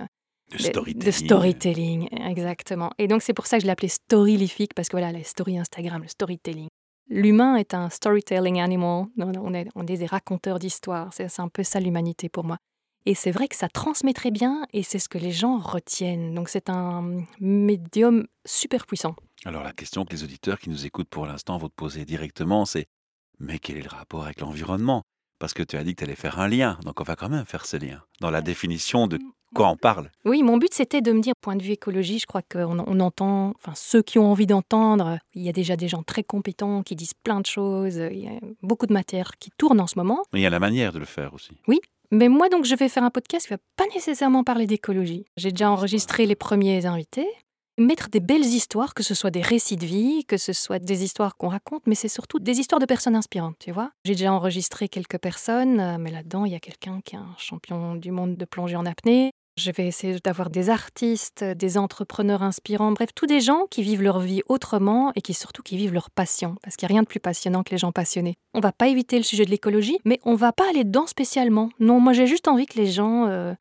de, 0.52 0.58
storytelling. 0.58 1.06
de 1.06 1.12
storytelling. 1.12 2.28
Exactement. 2.28 2.92
Et 2.98 3.08
donc 3.08 3.22
c'est 3.22 3.34
pour 3.34 3.48
ça 3.48 3.58
que 3.58 3.64
je 3.64 3.68
l'appelais 3.68 3.88
storylific 3.88 4.74
parce 4.74 4.90
que 4.90 4.98
voilà, 4.98 5.12
les 5.12 5.24
stories 5.24 5.58
Instagram, 5.58 6.02
le 6.02 6.08
storytelling. 6.08 6.68
L'humain 7.10 7.56
est 7.56 7.74
un 7.74 7.90
storytelling 7.90 8.60
animal. 8.60 9.06
On 9.18 9.54
est, 9.54 9.68
on 9.76 9.88
est 9.88 9.98
des 9.98 10.06
raconteurs 10.06 10.60
d'histoires. 10.60 11.10
C'est 11.14 11.40
un 11.40 11.48
peu 11.48 11.64
ça 11.64 11.80
l'humanité 11.80 12.30
pour 12.30 12.44
moi. 12.44 12.58
Et 13.06 13.16
c'est 13.16 13.32
vrai 13.32 13.48
que 13.48 13.56
ça 13.56 13.70
transmet 13.70 14.12
très 14.12 14.32
bien 14.32 14.66
et 14.74 14.84
c'est 14.84 15.00
ce 15.00 15.08
que 15.08 15.18
les 15.18 15.32
gens 15.32 15.60
retiennent. 15.60 16.34
Donc 16.34 16.50
c'est 16.50 16.70
un 16.70 17.24
médium 17.40 18.28
super 18.46 18.86
puissant. 18.86 19.16
Alors 19.46 19.64
la 19.64 19.72
question 19.72 20.04
que 20.04 20.12
les 20.12 20.26
auditeurs 20.26 20.60
qui 20.60 20.70
nous 20.70 20.86
écoutent 20.86 21.08
pour 21.08 21.26
l'instant 21.26 21.58
vont 21.58 21.70
te 21.70 21.74
poser 21.74 22.04
directement, 22.04 22.66
c'est 22.66 22.86
mais 23.40 23.60
quel 23.60 23.78
est 23.78 23.84
le 23.84 23.90
rapport 23.90 24.26
avec 24.26 24.42
l'environnement? 24.42 25.04
Parce 25.40 25.54
que 25.54 25.64
tu 25.64 25.78
as 25.78 25.84
dit 25.84 25.94
que 25.94 26.00
tu 26.00 26.04
allais 26.04 26.16
faire 26.16 26.40
un 26.40 26.48
lien, 26.48 26.78
donc 26.84 27.00
on 27.00 27.04
va 27.04 27.16
quand 27.16 27.30
même 27.30 27.46
faire 27.46 27.66
ce 27.66 27.78
lien. 27.78 28.02
Dans 28.22 28.32
la 28.32 28.42
définition 28.42 29.08
de 29.08 29.20
quoi 29.54 29.70
on 29.70 29.78
parle. 29.78 30.12
Oui, 30.26 30.44
mon 30.44 30.58
but 30.58 30.74
c'était 30.74 31.02
de 31.02 31.12
me 31.12 31.22
dire, 31.22 31.34
point 31.40 31.56
de 31.56 31.64
vue 31.64 31.72
écologie, 31.72 32.20
je 32.20 32.26
crois 32.26 32.42
qu'on 32.42 32.80
on 32.80 33.00
entend, 33.00 33.54
enfin 33.56 33.74
ceux 33.76 34.02
qui 34.02 34.20
ont 34.20 34.32
envie 34.32 34.48
d'entendre, 34.48 35.20
il 35.34 35.44
y 35.44 35.50
a 35.50 35.54
déjà 35.54 35.76
des 35.76 35.88
gens 35.88 36.04
très 36.04 36.24
compétents 36.24 36.84
qui 36.84 36.96
disent 36.96 37.14
plein 37.14 37.40
de 37.40 37.46
choses, 37.46 37.96
il 37.96 38.20
y 38.20 38.28
a 38.28 38.40
beaucoup 38.62 38.88
de 38.88 38.94
matière 38.94 39.32
qui 39.40 39.50
tourne 39.58 39.80
en 39.80 39.88
ce 39.88 39.98
moment. 39.98 40.24
Mais 40.34 40.40
il 40.40 40.44
y 40.44 40.48
a 40.48 40.52
la 40.52 40.60
manière 40.60 40.92
de 40.92 41.00
le 41.00 41.06
faire 41.06 41.34
aussi. 41.34 41.58
Mais 42.12 42.30
moi 42.30 42.50
donc 42.50 42.66
je 42.66 42.76
vais 42.76 42.90
faire 42.90 43.04
un 43.04 43.10
podcast 43.10 43.48
qui 43.48 43.54
va 43.54 43.60
pas 43.76 43.86
nécessairement 43.94 44.44
parler 44.44 44.66
d'écologie. 44.66 45.26
J'ai 45.38 45.52
déjà 45.52 45.70
enregistré 45.72 46.26
les 46.26 46.36
premiers 46.36 46.86
invités. 46.86 47.28
Mettre 47.80 48.10
des 48.10 48.20
belles 48.20 48.44
histoires, 48.44 48.96
que 48.96 49.04
ce 49.04 49.14
soit 49.14 49.30
des 49.30 49.42
récits 49.42 49.78
de 49.78 49.86
vie, 49.86 50.26
que 50.26 50.38
ce 50.38 50.52
soit 50.52 50.80
des 50.80 51.04
histoires 51.04 51.38
qu'on 51.38 51.50
raconte, 51.50 51.86
mais 51.86 51.94
c'est 51.94 52.08
surtout 52.08 52.40
des 52.40 52.60
histoires 52.60 52.80
de 52.80 52.88
personnes 52.88 53.16
inspirantes, 53.16 53.58
tu 53.60 53.72
vois. 53.72 53.92
J'ai 54.04 54.14
déjà 54.14 54.34
enregistré 54.34 54.90
quelques 54.90 55.20
personnes, 55.20 55.80
euh, 55.80 55.98
mais 56.00 56.10
là-dedans, 56.10 56.46
il 56.46 56.54
y 56.54 56.56
a 56.56 56.60
quelqu'un 56.60 57.02
qui 57.06 57.16
est 57.16 57.20
un 57.20 57.36
champion 57.38 57.94
du 57.94 58.10
monde 58.10 58.36
de 58.36 58.46
plongée 58.46 58.76
en 58.76 58.86
apnée. 58.88 59.30
Je 59.58 59.70
vais 59.70 59.86
essayer 59.86 60.20
d'avoir 60.24 60.50
des 60.50 60.72
artistes, 60.72 61.44
des 61.44 61.78
entrepreneurs 61.78 62.42
inspirants, 62.42 62.94
bref, 62.94 63.10
tous 63.14 63.28
des 63.28 63.42
gens 63.42 63.66
qui 63.70 63.84
vivent 63.84 64.02
leur 64.02 64.22
vie 64.22 64.42
autrement 64.48 65.12
et 65.16 65.22
qui 65.22 65.36
surtout 65.36 65.62
qui 65.62 65.78
vivent 65.78 65.94
leur 65.94 66.10
passion, 66.10 66.56
parce 66.64 66.78
qu'il 66.78 66.88
n'y 66.88 66.94
a 66.94 66.96
rien 66.96 67.04
de 67.04 67.08
plus 67.08 67.20
passionnant 67.20 67.62
que 67.62 67.72
les 67.72 67.78
gens 67.78 67.92
passionnés. 67.92 68.38
On 68.56 68.60
va 68.60 68.72
pas 68.72 68.88
éviter 68.88 69.18
le 69.18 69.24
sujet 69.24 69.46
de 69.46 69.52
l'écologie, 69.52 70.00
mais 70.04 70.20
on 70.24 70.34
va 70.34 70.52
pas 70.52 70.68
aller 70.68 70.84
dedans 70.84 71.06
spécialement. 71.06 71.70
Non, 71.80 72.00
moi 72.00 72.14
j'ai 72.14 72.26
juste 72.26 72.48
envie 72.48 72.66
que 72.66 72.80
les 72.80 72.88
gens 72.88 73.28
euh, 73.28 73.54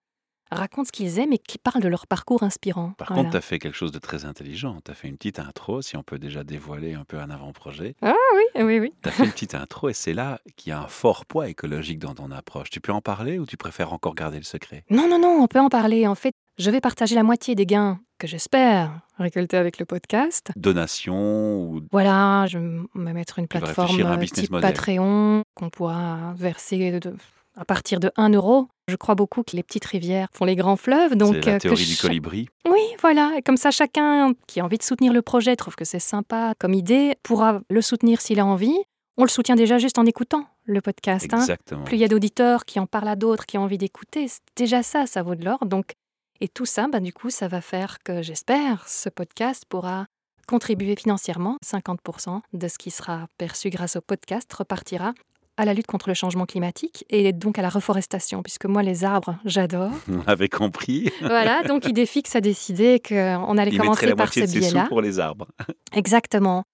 racontent 0.51 0.85
ce 0.87 0.93
qu'ils 0.93 1.19
aiment 1.19 1.33
et 1.33 1.39
qu'ils 1.39 1.61
parlent 1.61 1.83
de 1.83 1.89
leur 1.89 2.07
parcours 2.07 2.43
inspirant. 2.43 2.93
Par 2.99 3.09
Voilà. 3.09 3.23
contre, 3.23 3.31
tu 3.33 3.37
as 3.37 3.41
fait 3.41 3.59
quelque 3.59 3.75
chose 3.75 3.93
de 3.93 3.99
très 3.99 4.25
intelligent. 4.25 4.79
Tu 4.85 4.91
as 4.91 4.95
fait 4.95 5.09
une 5.09 5.17
petite 5.17 5.39
intro, 5.39 5.83
si 5.83 5.97
on 5.97 6.03
peut 6.03 6.19
déjà 6.19 6.45
dévoiler 6.45 6.95
un 6.95 7.05
peu 7.05 7.19
un 7.19 7.31
avant-projet. 7.31 7.95
oui, 8.03 8.63
oui, 8.63 8.79
oui. 8.79 8.93
Tu 9.03 9.09
as 9.09 9.13
fait 9.13 9.25
une 9.25 9.33
petite 9.33 9.55
intro 9.55 9.89
et 9.89 9.93
c'est 9.95 10.15
là 10.15 10.41
qu'il 10.57 10.71
y 10.71 10.73
a 10.73 10.81
un 10.81 10.89
fort 10.89 11.27
poids 11.27 11.49
écologique 11.49 11.99
dans 11.99 12.15
ton 12.15 12.31
approche. 12.31 12.71
Tu 12.71 12.81
peux 12.81 12.93
en 12.93 13.01
parler 13.01 13.39
ou 13.39 13.47
tu 13.47 13.57
préfères 13.57 13.93
encore 13.93 14.15
garder 14.15 14.39
le 14.39 14.45
secret? 14.45 14.85
Non, 14.91 15.09
non, 15.09 15.19
non, 15.19 15.39
on 15.43 15.47
peut 15.49 15.61
en 15.61 15.69
parler. 15.69 16.07
En 16.07 16.15
fait, 16.15 16.33
je 16.59 16.71
vais 16.71 16.81
partager 16.81 17.15
la 17.15 17.23
moitié 17.23 17.55
des 17.55 17.67
gains 17.67 17.99
que 18.19 18.27
j'espère 18.27 19.01
récolter 19.19 19.57
avec 19.59 19.79
le 19.79 19.85
podcast. 19.85 20.51
Donation 20.57 21.61
ou 21.61 21.81
Voilà, 21.93 22.47
je 22.47 22.59
vais 22.59 22.65
me 22.95 23.13
mettre 23.13 23.39
une 23.39 23.47
plateforme 23.49 24.01
euh, 24.01 24.25
type. 24.25 24.51
Patreon 24.53 25.43
qu'on 25.55 25.69
pourra 25.71 26.33
verser 26.37 26.99
de- 26.99 27.15
à 27.57 27.65
partir 27.65 28.01
de 28.01 28.11
1 28.17 28.31
euro. 28.31 28.69
Je 28.89 28.97
crois 28.97 29.15
beaucoup 29.15 29.43
que 29.43 29.57
les 29.57 29.63
petites 29.63 29.85
rivières 29.87 30.29
font 30.33 30.45
les 30.45 30.55
grands 30.57 30.77
fleuves. 30.77 31.17
Donc, 31.17 31.45
la 31.45 31.55
euh, 31.55 31.57
que 31.57 31.63
théorie 31.63 31.85
du 31.85 31.95
cha- 31.95 32.07
colibri. 32.09 32.49
Oui, 32.69 32.81
voilà. 33.01 33.33
Et 33.37 33.43
comme 33.43 33.57
ça, 33.57 33.71
chacun 33.71 34.33
qui 34.47 34.61
a 34.61 34.65
envie 34.65 34.79
de 34.79 34.83
soutenir 34.83 35.13
le 35.13 35.23
projet 35.23 35.57
trouve 35.57 35.75
que 35.75 35.85
c'est 35.85 35.99
sympa 35.99 36.55
comme 36.59 36.75
idée, 36.75 37.17
pourra 37.23 37.61
le 37.69 37.81
soutenir 37.83 38.21
s'il 38.21 38.39
a 38.41 38.47
envie. 38.47 38.77
On 39.17 39.23
le 39.25 39.29
soutient 39.31 39.57
déjà 39.57 39.79
juste 39.79 39.99
en 39.99 40.05
écoutant 40.07 40.47
le 40.65 40.81
podcast. 40.81 41.27
hein. 41.33 41.39
Exactement. 41.39 41.85
Plus 41.85 41.97
il 41.97 42.01
y 42.01 42.05
a 42.05 42.09
d'auditeurs 42.09 42.65
qui 42.67 42.79
en 42.79 42.87
parlent 42.87 43.09
à 43.09 43.17
d'autres, 43.17 43.47
qui 43.47 43.57
ont 43.59 43.63
envie 43.63 43.79
d'écouter, 43.79 44.27
déjà 44.57 44.83
ça, 44.83 45.07
ça 45.07 45.23
vaut 45.23 45.35
de 45.35 45.45
l'or. 45.45 45.65
Donc, 45.65 45.93
et 46.41 46.49
tout 46.49 46.67
ça, 46.67 46.87
bah, 46.87 47.01
du 47.01 47.15
coup, 47.15 47.31
ça 47.31 47.49
va 47.49 47.63
faire 47.63 47.97
que 48.05 48.21
j'espère 48.21 48.87
ce 48.87 49.09
podcast 49.09 49.65
pourra 49.69 50.05
contribuer 50.47 50.95
financièrement. 50.97 51.57
50% 51.65 52.41
de 52.53 52.69
ce 52.69 52.77
qui 52.79 52.91
sera 52.91 53.27
perçu 53.39 53.71
grâce 53.71 53.97
au 53.97 54.01
podcast 54.01 54.53
repartira 54.53 55.15
à 55.57 55.65
la 55.65 55.75
lutte 55.75 55.87
contre 55.87 56.09
le 56.09 56.15
changement 56.15 56.47
climatique 56.47 57.05
et 57.09 57.33
donc 57.33 57.59
à 57.59 57.63
la 57.63 57.69
reforestation, 57.69 58.43
puisque 58.43 58.67
moi, 58.67 58.83
les 58.83 59.05
arbres, 59.05 59.37
j'adore. 59.45 59.91
On 60.09 60.21
avait 60.27 60.49
compris. 60.49 61.11
voilà, 61.21 61.63
donc 61.63 61.87
Idéfix 61.87 62.35
a 62.37 62.41
décidé 62.41 63.01
qu'on 63.01 63.59
allait 63.59 63.73
Il 63.73 63.79
commencer 63.79 64.07
la 64.07 64.17
par 64.17 64.33
ce 64.33 64.41
biais-là. 64.41 64.87
pour 64.89 65.01
les 65.01 65.19
arbres. 65.19 65.47
Exactement. 65.95 66.65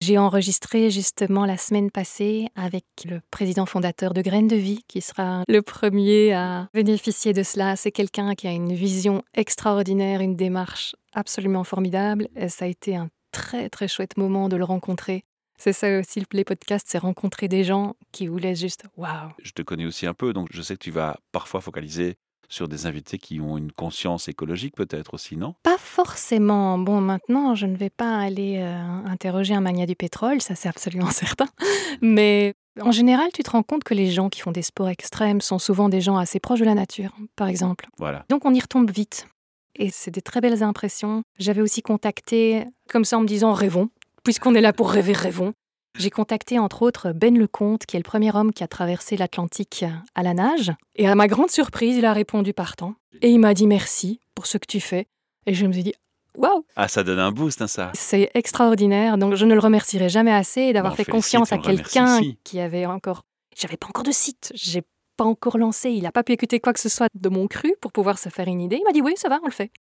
J'ai 0.00 0.16
enregistré 0.16 0.90
justement 0.90 1.44
la 1.44 1.56
semaine 1.56 1.90
passée 1.90 2.46
avec 2.54 2.84
le 3.04 3.20
président 3.32 3.66
fondateur 3.66 4.14
de 4.14 4.22
Graines 4.22 4.46
de 4.46 4.54
Vie, 4.54 4.84
qui 4.86 5.00
sera 5.00 5.42
le 5.48 5.60
premier 5.60 6.32
à 6.34 6.68
bénéficier 6.72 7.32
de 7.32 7.42
cela. 7.42 7.74
C'est 7.74 7.90
quelqu'un 7.90 8.36
qui 8.36 8.46
a 8.46 8.52
une 8.52 8.72
vision 8.72 9.24
extraordinaire, 9.34 10.20
une 10.20 10.36
démarche 10.36 10.94
absolument 11.14 11.64
formidable. 11.64 12.28
Et 12.36 12.48
ça 12.48 12.66
a 12.66 12.68
été 12.68 12.94
un 12.94 13.08
très 13.32 13.68
très 13.68 13.88
chouette 13.88 14.16
moment 14.16 14.48
de 14.48 14.56
le 14.56 14.62
rencontrer. 14.64 15.24
C'est 15.58 15.72
ça 15.72 15.98
aussi 15.98 16.22
les 16.32 16.44
podcasts, 16.44 16.86
c'est 16.88 16.98
rencontrer 16.98 17.48
des 17.48 17.64
gens 17.64 17.94
qui 18.12 18.26
vous 18.28 18.38
laissent 18.38 18.60
juste 18.60 18.84
waouh. 18.96 19.30
Je 19.42 19.50
te 19.50 19.62
connais 19.62 19.84
aussi 19.86 20.06
un 20.06 20.14
peu, 20.14 20.32
donc 20.32 20.48
je 20.52 20.62
sais 20.62 20.74
que 20.74 20.82
tu 20.82 20.92
vas 20.92 21.18
parfois 21.32 21.60
focaliser 21.60 22.16
sur 22.48 22.68
des 22.68 22.86
invités 22.86 23.18
qui 23.18 23.40
ont 23.40 23.58
une 23.58 23.72
conscience 23.72 24.28
écologique 24.28 24.74
peut-être 24.74 25.12
aussi, 25.14 25.36
non? 25.36 25.54
Pas 25.62 25.76
forcément. 25.76 26.78
Bon, 26.78 27.00
maintenant, 27.00 27.54
je 27.54 27.66
ne 27.66 27.76
vais 27.76 27.90
pas 27.90 28.18
aller 28.18 28.56
euh, 28.58 28.80
interroger 29.04 29.52
un 29.54 29.60
mania 29.60 29.84
du 29.84 29.96
pétrole, 29.96 30.40
ça 30.40 30.54
c'est 30.54 30.68
absolument 30.68 31.10
certain. 31.10 31.48
Mais 32.00 32.54
en 32.80 32.92
général, 32.92 33.30
tu 33.34 33.42
te 33.42 33.50
rends 33.50 33.62
compte 33.64 33.84
que 33.84 33.92
les 33.94 34.10
gens 34.10 34.28
qui 34.30 34.40
font 34.40 34.52
des 34.52 34.62
sports 34.62 34.88
extrêmes 34.88 35.40
sont 35.40 35.58
souvent 35.58 35.88
des 35.88 36.00
gens 36.00 36.16
assez 36.16 36.40
proches 36.40 36.60
de 36.60 36.64
la 36.64 36.74
nature, 36.74 37.14
par 37.36 37.48
exemple. 37.48 37.86
Voilà. 37.98 38.24
Donc 38.30 38.44
on 38.44 38.54
y 38.54 38.60
retombe 38.60 38.90
vite. 38.90 39.26
et 39.74 39.90
c'est 39.90 40.10
des 40.10 40.22
très 40.22 40.40
belles 40.40 40.62
impressions. 40.62 41.22
J'avais 41.38 41.60
aussi 41.60 41.82
contacté, 41.82 42.64
comme 42.88 43.04
ça 43.04 43.18
en 43.18 43.20
me 43.20 43.26
disant 43.26 43.52
rêvons, 43.52 43.90
puisqu'on 44.24 44.54
est 44.54 44.60
là 44.60 44.72
pour 44.72 44.90
rêver, 44.90 45.12
rêvons. 45.12 45.52
J'ai 45.98 46.10
contacté 46.10 46.58
entre 46.58 46.82
autres 46.82 47.12
Ben 47.12 47.36
Lecomte, 47.36 47.84
qui 47.86 47.96
est 47.96 47.98
le 47.98 48.04
premier 48.04 48.34
homme 48.34 48.52
qui 48.52 48.62
a 48.62 48.68
traversé 48.68 49.16
l'Atlantique 49.16 49.84
à 50.14 50.22
la 50.22 50.34
nage. 50.34 50.72
Et 50.94 51.08
à 51.08 51.14
ma 51.14 51.26
grande 51.26 51.50
surprise, 51.50 51.96
il 51.96 52.04
a 52.04 52.12
répondu 52.12 52.52
partant. 52.52 52.94
Et 53.20 53.30
il 53.30 53.40
m'a 53.40 53.54
dit 53.54 53.66
merci 53.66 54.20
pour 54.34 54.46
ce 54.46 54.58
que 54.58 54.66
tu 54.66 54.80
fais. 54.80 55.06
Et 55.46 55.54
je 55.54 55.66
me 55.66 55.72
suis 55.72 55.82
dit, 55.82 55.94
waouh 56.36 56.64
Ah, 56.76 56.86
ça 56.86 57.02
donne 57.02 57.18
un 57.18 57.32
boost, 57.32 57.62
hein, 57.62 57.66
ça. 57.66 57.90
C'est 57.94 58.30
extraordinaire. 58.34 59.18
Donc 59.18 59.34
je 59.34 59.44
ne 59.44 59.54
le 59.54 59.60
remercierai 59.60 60.08
jamais 60.08 60.32
assez 60.32 60.72
d'avoir 60.72 60.92
Bon, 60.92 60.96
fait 60.96 61.10
confiance 61.10 61.50
on 61.50 61.56
à 61.56 61.58
quelqu'un 61.58 62.20
qui 62.44 62.60
avait 62.60 62.86
encore. 62.86 63.24
J'avais 63.56 63.76
pas 63.76 63.88
encore 63.88 64.04
de 64.04 64.12
site. 64.12 64.52
J'ai 64.54 64.82
pas 65.16 65.24
encore 65.24 65.58
lancé. 65.58 65.90
Il 65.90 66.02
n'a 66.02 66.12
pas 66.12 66.22
pu 66.22 66.32
écouter 66.32 66.60
quoi 66.60 66.72
que 66.72 66.80
ce 66.80 66.88
soit 66.88 67.08
de 67.12 67.28
mon 67.28 67.48
cru 67.48 67.74
pour 67.80 67.90
pouvoir 67.90 68.18
se 68.18 68.28
faire 68.28 68.46
une 68.46 68.60
idée. 68.60 68.76
Il 68.76 68.84
m'a 68.84 68.92
dit 68.92 69.02
oui, 69.02 69.14
ça 69.16 69.28
va, 69.28 69.40
on 69.42 69.46
le 69.46 69.52
fait. 69.52 69.72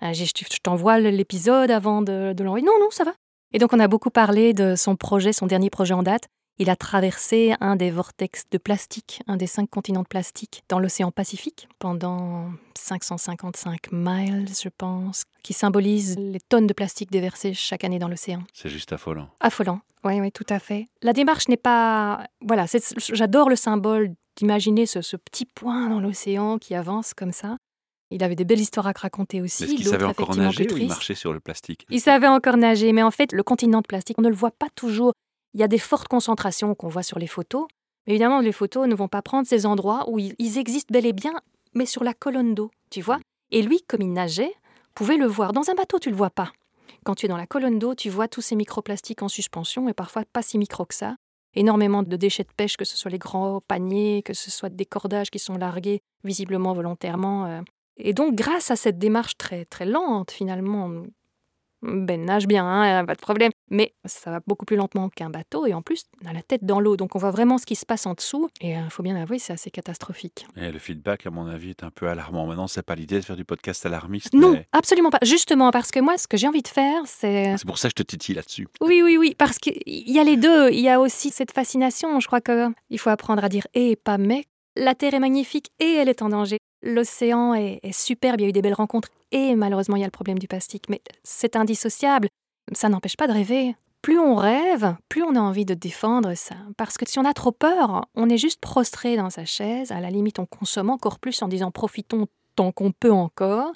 Ah, 0.00 0.12
je 0.12 0.24
t'envoie 0.60 0.98
l'épisode 0.98 1.70
avant 1.70 2.02
de, 2.02 2.32
de 2.32 2.42
l'envoyer. 2.42 2.66
Non, 2.66 2.72
non, 2.80 2.90
ça 2.90 3.04
va. 3.04 3.12
Et 3.52 3.58
donc 3.58 3.72
on 3.72 3.80
a 3.80 3.88
beaucoup 3.88 4.10
parlé 4.10 4.52
de 4.54 4.74
son 4.76 4.96
projet, 4.96 5.32
son 5.32 5.46
dernier 5.46 5.70
projet 5.70 5.94
en 5.94 6.02
date. 6.02 6.28
Il 6.58 6.68
a 6.70 6.76
traversé 6.76 7.54
un 7.60 7.76
des 7.76 7.90
vortex 7.90 8.42
de 8.50 8.58
plastique, 8.58 9.22
un 9.26 9.36
des 9.36 9.46
cinq 9.46 9.68
continents 9.70 10.02
de 10.02 10.06
plastique, 10.06 10.62
dans 10.68 10.78
l'océan 10.78 11.10
Pacifique 11.10 11.66
pendant 11.78 12.50
555 12.78 13.90
miles, 13.90 14.48
je 14.62 14.68
pense, 14.68 15.24
qui 15.42 15.54
symbolise 15.54 16.16
les 16.18 16.40
tonnes 16.40 16.66
de 16.66 16.72
plastique 16.74 17.10
déversées 17.10 17.54
chaque 17.54 17.84
année 17.84 17.98
dans 17.98 18.08
l'océan. 18.08 18.42
C'est 18.52 18.68
juste 18.68 18.92
affolant. 18.92 19.28
Affolant. 19.40 19.80
Oui, 20.04 20.20
oui, 20.20 20.30
tout 20.30 20.46
à 20.48 20.58
fait. 20.58 20.88
La 21.02 21.12
démarche 21.12 21.48
n'est 21.48 21.56
pas. 21.56 22.26
Voilà, 22.46 22.66
c'est- 22.66 22.94
j'adore 23.14 23.48
le 23.48 23.56
symbole 23.56 24.14
d'imaginer 24.36 24.84
ce, 24.86 25.00
ce 25.00 25.16
petit 25.16 25.46
point 25.46 25.88
dans 25.88 26.00
l'océan 26.00 26.58
qui 26.58 26.74
avance 26.74 27.14
comme 27.14 27.32
ça. 27.32 27.56
Il 28.12 28.22
avait 28.22 28.36
des 28.36 28.44
belles 28.44 28.60
histoires 28.60 28.86
à 28.86 28.92
raconter 28.92 29.40
aussi. 29.40 29.64
Est-ce 29.64 29.74
qu'il 29.74 29.86
savait 29.86 30.04
encore 30.04 30.36
nager 30.36 30.70
ou 30.72 30.76
il 30.76 30.88
marchait 30.88 31.14
sur 31.14 31.32
le 31.32 31.40
plastique 31.40 31.86
Il 31.90 32.00
savait 32.00 32.28
encore 32.28 32.58
nager, 32.58 32.92
mais 32.92 33.02
en 33.02 33.10
fait, 33.10 33.32
le 33.32 33.42
continent 33.42 33.80
de 33.80 33.86
plastique, 33.86 34.18
on 34.18 34.22
ne 34.22 34.28
le 34.28 34.34
voit 34.34 34.50
pas 34.50 34.68
toujours. 34.74 35.12
Il 35.54 35.60
y 35.60 35.64
a 35.64 35.68
des 35.68 35.78
fortes 35.78 36.08
concentrations 36.08 36.74
qu'on 36.74 36.88
voit 36.88 37.02
sur 37.02 37.18
les 37.18 37.26
photos, 37.26 37.66
mais 38.06 38.12
évidemment, 38.12 38.40
les 38.40 38.52
photos 38.52 38.86
ne 38.86 38.94
vont 38.94 39.08
pas 39.08 39.22
prendre 39.22 39.46
ces 39.46 39.66
endroits 39.66 40.04
où 40.08 40.18
ils 40.18 40.34
ils 40.38 40.58
existent 40.58 40.92
bel 40.92 41.06
et 41.06 41.12
bien, 41.12 41.34
mais 41.74 41.86
sur 41.86 42.04
la 42.04 42.14
colonne 42.14 42.54
d'eau, 42.54 42.70
tu 42.90 43.00
vois. 43.00 43.18
Et 43.50 43.62
lui, 43.62 43.82
comme 43.88 44.02
il 44.02 44.12
nageait, 44.12 44.52
pouvait 44.94 45.16
le 45.16 45.26
voir. 45.26 45.52
Dans 45.52 45.70
un 45.70 45.74
bateau, 45.74 45.98
tu 45.98 46.10
le 46.10 46.16
vois 46.16 46.30
pas. 46.30 46.52
Quand 47.04 47.14
tu 47.14 47.26
es 47.26 47.28
dans 47.28 47.36
la 47.36 47.46
colonne 47.46 47.78
d'eau, 47.78 47.94
tu 47.94 48.10
vois 48.10 48.28
tous 48.28 48.42
ces 48.42 48.56
microplastiques 48.56 49.22
en 49.22 49.28
suspension, 49.28 49.88
et 49.88 49.94
parfois 49.94 50.24
pas 50.32 50.42
si 50.42 50.58
micro 50.58 50.84
que 50.84 50.94
ça. 50.94 51.16
Énormément 51.54 52.02
de 52.02 52.16
déchets 52.16 52.44
de 52.44 52.52
pêche, 52.56 52.76
que 52.76 52.84
ce 52.84 52.96
soit 52.96 53.10
les 53.10 53.18
grands 53.18 53.60
paniers, 53.60 54.22
que 54.22 54.32
ce 54.32 54.50
soit 54.50 54.70
des 54.70 54.86
cordages 54.86 55.30
qui 55.30 55.38
sont 55.38 55.56
largués 55.56 56.00
visiblement 56.24 56.72
volontairement. 56.72 57.62
Euh. 57.98 58.02
Et 58.04 58.12
donc, 58.12 58.34
grâce 58.34 58.70
à 58.70 58.76
cette 58.76 58.98
démarche 58.98 59.36
très 59.36 59.64
très 59.64 59.86
lente, 59.86 60.30
finalement, 60.30 60.88
Ben 61.82 62.24
nage 62.24 62.46
bien, 62.46 62.64
hein, 62.64 63.04
pas 63.04 63.14
de 63.14 63.20
problème. 63.20 63.50
Mais 63.68 63.94
ça 64.04 64.30
va 64.30 64.40
beaucoup 64.46 64.64
plus 64.64 64.76
lentement 64.76 65.08
qu'un 65.08 65.30
bateau 65.30 65.66
et 65.66 65.74
en 65.74 65.82
plus, 65.82 66.04
on 66.22 66.28
a 66.28 66.32
la 66.32 66.42
tête 66.42 66.64
dans 66.64 66.78
l'eau, 66.78 66.96
donc 66.96 67.16
on 67.16 67.18
voit 67.18 67.32
vraiment 67.32 67.58
ce 67.58 67.66
qui 67.66 67.74
se 67.74 67.84
passe 67.84 68.06
en 68.06 68.14
dessous. 68.14 68.48
Et 68.60 68.72
il 68.72 68.90
faut 68.90 69.02
bien 69.02 69.16
avouer, 69.16 69.40
c'est 69.40 69.52
assez 69.52 69.70
catastrophique. 69.70 70.46
Et 70.56 70.70
le 70.70 70.78
feedback, 70.78 71.26
à 71.26 71.30
mon 71.30 71.46
avis, 71.46 71.70
est 71.70 71.82
un 71.82 71.90
peu 71.90 72.06
alarmant. 72.06 72.46
Maintenant, 72.46 72.68
c'est 72.68 72.82
pas 72.82 72.94
l'idée 72.94 73.18
de 73.18 73.24
faire 73.24 73.36
du 73.36 73.44
podcast 73.44 73.84
alarmiste. 73.84 74.32
Non, 74.32 74.52
mais 74.52 74.68
absolument 74.72 75.10
pas. 75.10 75.18
Justement, 75.22 75.72
parce 75.72 75.90
que 75.90 75.98
moi, 75.98 76.18
ce 76.18 76.28
que 76.28 76.36
j'ai 76.36 76.46
envie 76.46 76.62
de 76.62 76.68
faire, 76.68 77.02
c'est... 77.06 77.56
C'est 77.56 77.66
pour 77.66 77.78
ça 77.78 77.88
que 77.88 77.94
je 77.98 78.02
te 78.02 78.08
titille 78.08 78.36
là-dessus. 78.36 78.68
Oui, 78.80 79.02
oui, 79.02 79.16
oui, 79.18 79.34
parce 79.36 79.58
qu'il 79.58 79.82
y 79.86 80.20
a 80.20 80.24
les 80.24 80.36
deux. 80.36 80.70
Il 80.70 80.80
y 80.80 80.88
a 80.88 81.00
aussi 81.00 81.30
cette 81.30 81.52
fascination. 81.52 82.20
Je 82.20 82.26
crois 82.28 82.40
qu'il 82.40 82.98
faut 82.98 83.10
apprendre 83.10 83.42
à 83.42 83.48
dire 83.48 83.66
et 83.74 83.96
pas 83.96 84.18
mais. 84.18 84.44
La 84.76 84.94
Terre 84.94 85.14
est 85.14 85.20
magnifique 85.20 85.70
et 85.80 85.94
elle 85.94 86.08
est 86.08 86.22
en 86.22 86.30
danger. 86.30 86.56
L'océan 86.82 87.54
est, 87.54 87.80
est 87.82 87.92
superbe, 87.92 88.40
il 88.40 88.44
y 88.44 88.46
a 88.46 88.48
eu 88.48 88.52
des 88.52 88.62
belles 88.62 88.72
rencontres 88.74 89.10
et 89.30 89.54
malheureusement 89.54 89.96
il 89.96 90.00
y 90.00 90.04
a 90.04 90.06
le 90.06 90.10
problème 90.12 90.38
du 90.38 90.48
plastique. 90.48 90.88
Mais 90.88 91.02
c'est 91.22 91.56
indissociable. 91.56 92.28
Ça 92.72 92.88
n'empêche 92.88 93.16
pas 93.16 93.26
de 93.26 93.32
rêver. 93.32 93.76
Plus 94.00 94.18
on 94.18 94.34
rêve, 94.34 94.96
plus 95.08 95.22
on 95.22 95.36
a 95.36 95.40
envie 95.40 95.64
de 95.64 95.74
défendre 95.74 96.34
ça. 96.34 96.56
Parce 96.76 96.96
que 96.96 97.08
si 97.08 97.18
on 97.18 97.24
a 97.24 97.34
trop 97.34 97.52
peur, 97.52 98.06
on 98.14 98.28
est 98.28 98.38
juste 98.38 98.60
prostré 98.60 99.16
dans 99.16 99.30
sa 99.30 99.44
chaise. 99.44 99.92
À 99.92 100.00
la 100.00 100.10
limite, 100.10 100.38
on 100.38 100.46
consomme 100.46 100.90
encore 100.90 101.18
plus 101.20 101.40
en 101.42 101.48
disant 101.48 101.70
profitons 101.70 102.26
tant 102.56 102.72
qu'on 102.72 102.90
peut 102.92 103.12
encore. 103.12 103.72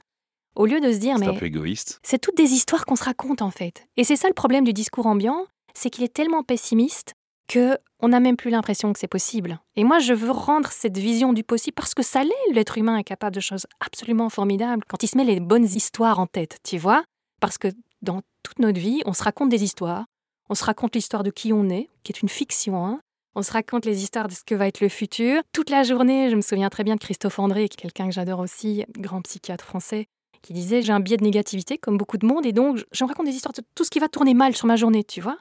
Au 0.57 0.67
lieu 0.67 0.81
de 0.81 0.91
se 0.91 0.99
dire 0.99 1.17
C'est 1.19 1.27
mais 1.27 1.37
un 1.37 1.39
peu 1.39 1.47
égoïste. 1.47 2.01
c'est 2.03 2.19
toutes 2.19 2.37
des 2.37 2.53
histoires 2.55 2.87
qu'on 2.87 2.97
se 2.97 3.05
raconte 3.05 3.43
en 3.43 3.51
fait. 3.51 3.87
Et 3.99 4.05
c'est 4.05 4.17
ça 4.17 4.29
le 4.29 4.35
problème 4.35 4.65
du 4.65 4.73
discours 4.73 5.07
ambiant, 5.07 5.45
c'est 5.75 5.91
qu'il 5.91 6.03
est 6.03 6.13
tellement 6.13 6.43
pessimiste 6.43 7.13
que 7.47 7.79
on 8.01 8.09
n'a 8.09 8.21
même 8.21 8.37
plus 8.37 8.51
l'impression 8.51 8.93
que 8.93 8.99
c'est 8.99 9.09
possible. 9.09 9.59
Et 9.75 9.85
moi, 9.85 9.99
je 9.99 10.13
veux 10.13 10.31
rendre 10.31 10.71
cette 10.71 10.99
vision 10.99 11.33
du 11.33 11.43
possible 11.43 11.75
parce 11.75 11.95
que 11.95 12.03
ça 12.03 12.23
l'est. 12.25 12.53
L'être 12.53 12.77
humain 12.77 12.99
est 12.99 13.05
capable 13.05 13.35
de 13.35 13.41
choses 13.41 13.67
absolument 13.81 14.29
formidables 14.29 14.85
quand 14.87 15.03
il 15.03 15.09
se 15.09 15.17
met 15.17 15.25
les 15.25 15.41
bonnes 15.41 15.65
histoires 15.65 16.19
en 16.19 16.27
tête, 16.27 16.59
tu 16.63 16.79
vois? 16.79 17.05
Parce 17.41 17.57
que 17.59 17.69
dans 18.03 18.21
toute 18.43 18.59
notre 18.59 18.79
vie, 18.79 19.03
on 19.07 19.13
se 19.13 19.23
raconte 19.23 19.49
des 19.49 19.65
histoires. 19.65 20.05
On 20.49 20.55
se 20.55 20.65
raconte 20.65 20.95
l'histoire 20.95 21.23
de 21.23 21.31
qui 21.31 21.53
on 21.53 21.69
est, 21.71 21.89
qui 22.03 22.13
est 22.13 22.21
une 22.21 22.29
fiction. 22.29 22.87
hein. 22.87 23.01
On 23.35 23.43
se 23.43 23.53
raconte 23.53 23.85
les 23.85 24.03
histoires 24.03 24.29
de 24.29 24.33
ce 24.33 24.45
que 24.45 24.55
va 24.55 24.67
être 24.67 24.81
le 24.81 24.89
futur. 24.89 25.43
Toute 25.53 25.71
la 25.71 25.83
journée, 25.83 26.31
je 26.31 26.37
me 26.37 26.41
souviens 26.41 26.71
très 26.71 26.85
bien 26.85 26.95
de 26.95 27.01
Christophe 27.01 27.39
André, 27.39 27.69
quelqu'un 27.69 28.07
que 28.07 28.15
j'adore 28.15 28.41
aussi, 28.41 28.85
grand 28.99 29.21
psychiatre 29.23 29.65
français, 29.65 30.07
qui 30.43 30.53
disait 30.53 30.81
j'ai 30.81 30.93
un 30.93 31.01
biais 31.01 31.17
de 31.17 31.25
négativité 31.25 31.77
comme 31.77 31.99
beaucoup 31.99 32.17
de 32.19 32.27
monde 32.27 32.47
et 32.47 32.53
donc 32.53 32.85
je 32.93 33.05
me 33.05 33.09
raconte 33.09 33.27
des 33.27 33.35
histoires 33.35 33.53
de 33.53 33.63
tout 33.75 33.85
ce 33.85 33.91
qui 33.91 33.99
va 33.99 34.09
tourner 34.09 34.33
mal 34.33 34.57
sur 34.57 34.67
ma 34.67 34.77
journée, 34.77 35.05
tu 35.05 35.21
vois? 35.21 35.39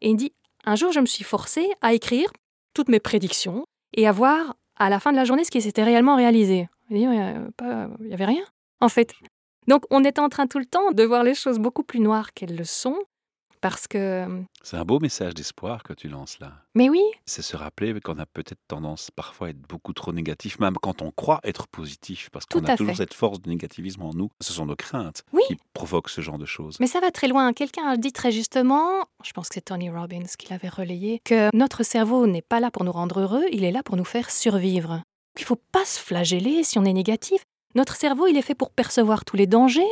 Et 0.00 0.10
il 0.10 0.16
dit 0.16 0.32
un 0.64 0.76
jour 0.76 0.92
je 0.92 1.00
me 1.00 1.06
suis 1.06 1.24
forcée 1.24 1.68
à 1.80 1.92
écrire 1.94 2.30
toutes 2.74 2.88
mes 2.88 3.00
prédictions 3.00 3.64
et 3.96 4.06
à 4.06 4.12
voir 4.12 4.54
à 4.76 4.88
la 4.90 5.00
fin 5.00 5.10
de 5.12 5.16
la 5.16 5.24
journée 5.24 5.44
ce 5.44 5.50
qui 5.50 5.60
s'était 5.60 5.82
réellement 5.82 6.16
réalisé. 6.16 6.68
Pas- 7.56 7.88
il 8.00 8.08
y 8.08 8.14
avait 8.14 8.24
rien 8.26 8.44
en 8.80 8.88
fait. 8.88 9.12
Donc 9.68 9.84
on 9.90 10.04
est 10.04 10.18
en 10.18 10.28
train 10.28 10.46
tout 10.46 10.58
le 10.58 10.64
temps 10.66 10.90
de 10.92 11.02
voir 11.04 11.22
les 11.22 11.34
choses 11.34 11.58
beaucoup 11.58 11.82
plus 11.82 12.00
noires 12.00 12.32
qu'elles 12.32 12.56
le 12.56 12.64
sont 12.64 12.96
parce 13.60 13.86
que 13.86 14.26
C'est 14.62 14.76
un 14.76 14.84
beau 14.84 14.98
message 15.00 15.34
d'espoir 15.34 15.82
que 15.82 15.92
tu 15.92 16.08
lances 16.08 16.38
là. 16.40 16.52
mais 16.74 16.88
oui, 16.88 17.02
C'est 17.26 17.42
se 17.42 17.56
rappeler 17.56 17.98
qu'on 18.00 18.18
a 18.18 18.26
peut-être 18.26 18.60
tendance 18.68 19.10
parfois 19.10 19.48
à 19.48 19.50
être 19.50 19.60
beaucoup 19.60 19.92
trop 19.92 20.12
négatif, 20.12 20.58
même 20.58 20.74
quand 20.80 21.02
on 21.02 21.10
croit 21.10 21.40
être 21.44 21.66
positif, 21.68 22.28
parce 22.30 22.46
qu'on 22.46 22.64
a 22.64 22.76
toujours 22.76 22.92
fait. 22.94 23.02
cette 23.02 23.14
force 23.14 23.40
de 23.40 23.48
négativisme 23.50 24.02
en 24.02 24.14
nous. 24.14 24.30
Ce 24.40 24.52
sont 24.52 24.66
nos 24.66 24.76
craintes 24.76 25.22
Oui. 25.32 25.42
qui 25.48 25.56
provoquent 25.74 26.08
ce 26.10 26.20
genre 26.20 26.38
de 26.38 26.46
choses. 26.46 26.76
Mais 26.80 26.86
ça 26.86 27.00
va 27.00 27.10
très 27.10 27.28
loin. 27.28 27.52
Quelqu'un 27.52 27.86
a 27.86 27.96
dit 27.96 28.12
très 28.12 28.32
justement, 28.32 29.04
je 29.24 29.32
pense 29.32 29.48
que 29.48 29.54
c'est 29.54 29.60
Tony 29.66 29.90
Robbins 29.90 30.24
qui 30.38 30.48
l'avait 30.50 30.68
relayé, 30.68 31.20
que 31.24 31.54
notre 31.54 31.82
cerveau 31.82 32.26
n'est 32.26 32.42
pas 32.42 32.60
là 32.60 32.70
pour 32.70 32.84
nous 32.84 32.92
rendre 32.92 33.20
heureux, 33.20 33.44
il 33.52 33.64
est 33.64 33.72
là 33.72 33.82
pour 33.82 33.96
nous 33.96 34.04
faire 34.04 34.30
survivre. 34.30 35.02
Il 35.38 35.44
faut 35.44 35.60
pas 35.72 35.84
se 35.84 35.98
flageller 36.00 36.64
si 36.64 36.78
on 36.78 36.84
est 36.84 36.92
négatif. 36.92 37.42
Notre 37.76 37.94
cerveau, 37.94 38.26
il 38.26 38.36
est 38.36 38.42
fait 38.42 38.56
pour 38.56 38.70
percevoir 38.70 39.24
tous 39.24 39.36
les 39.36 39.46
dangers 39.46 39.86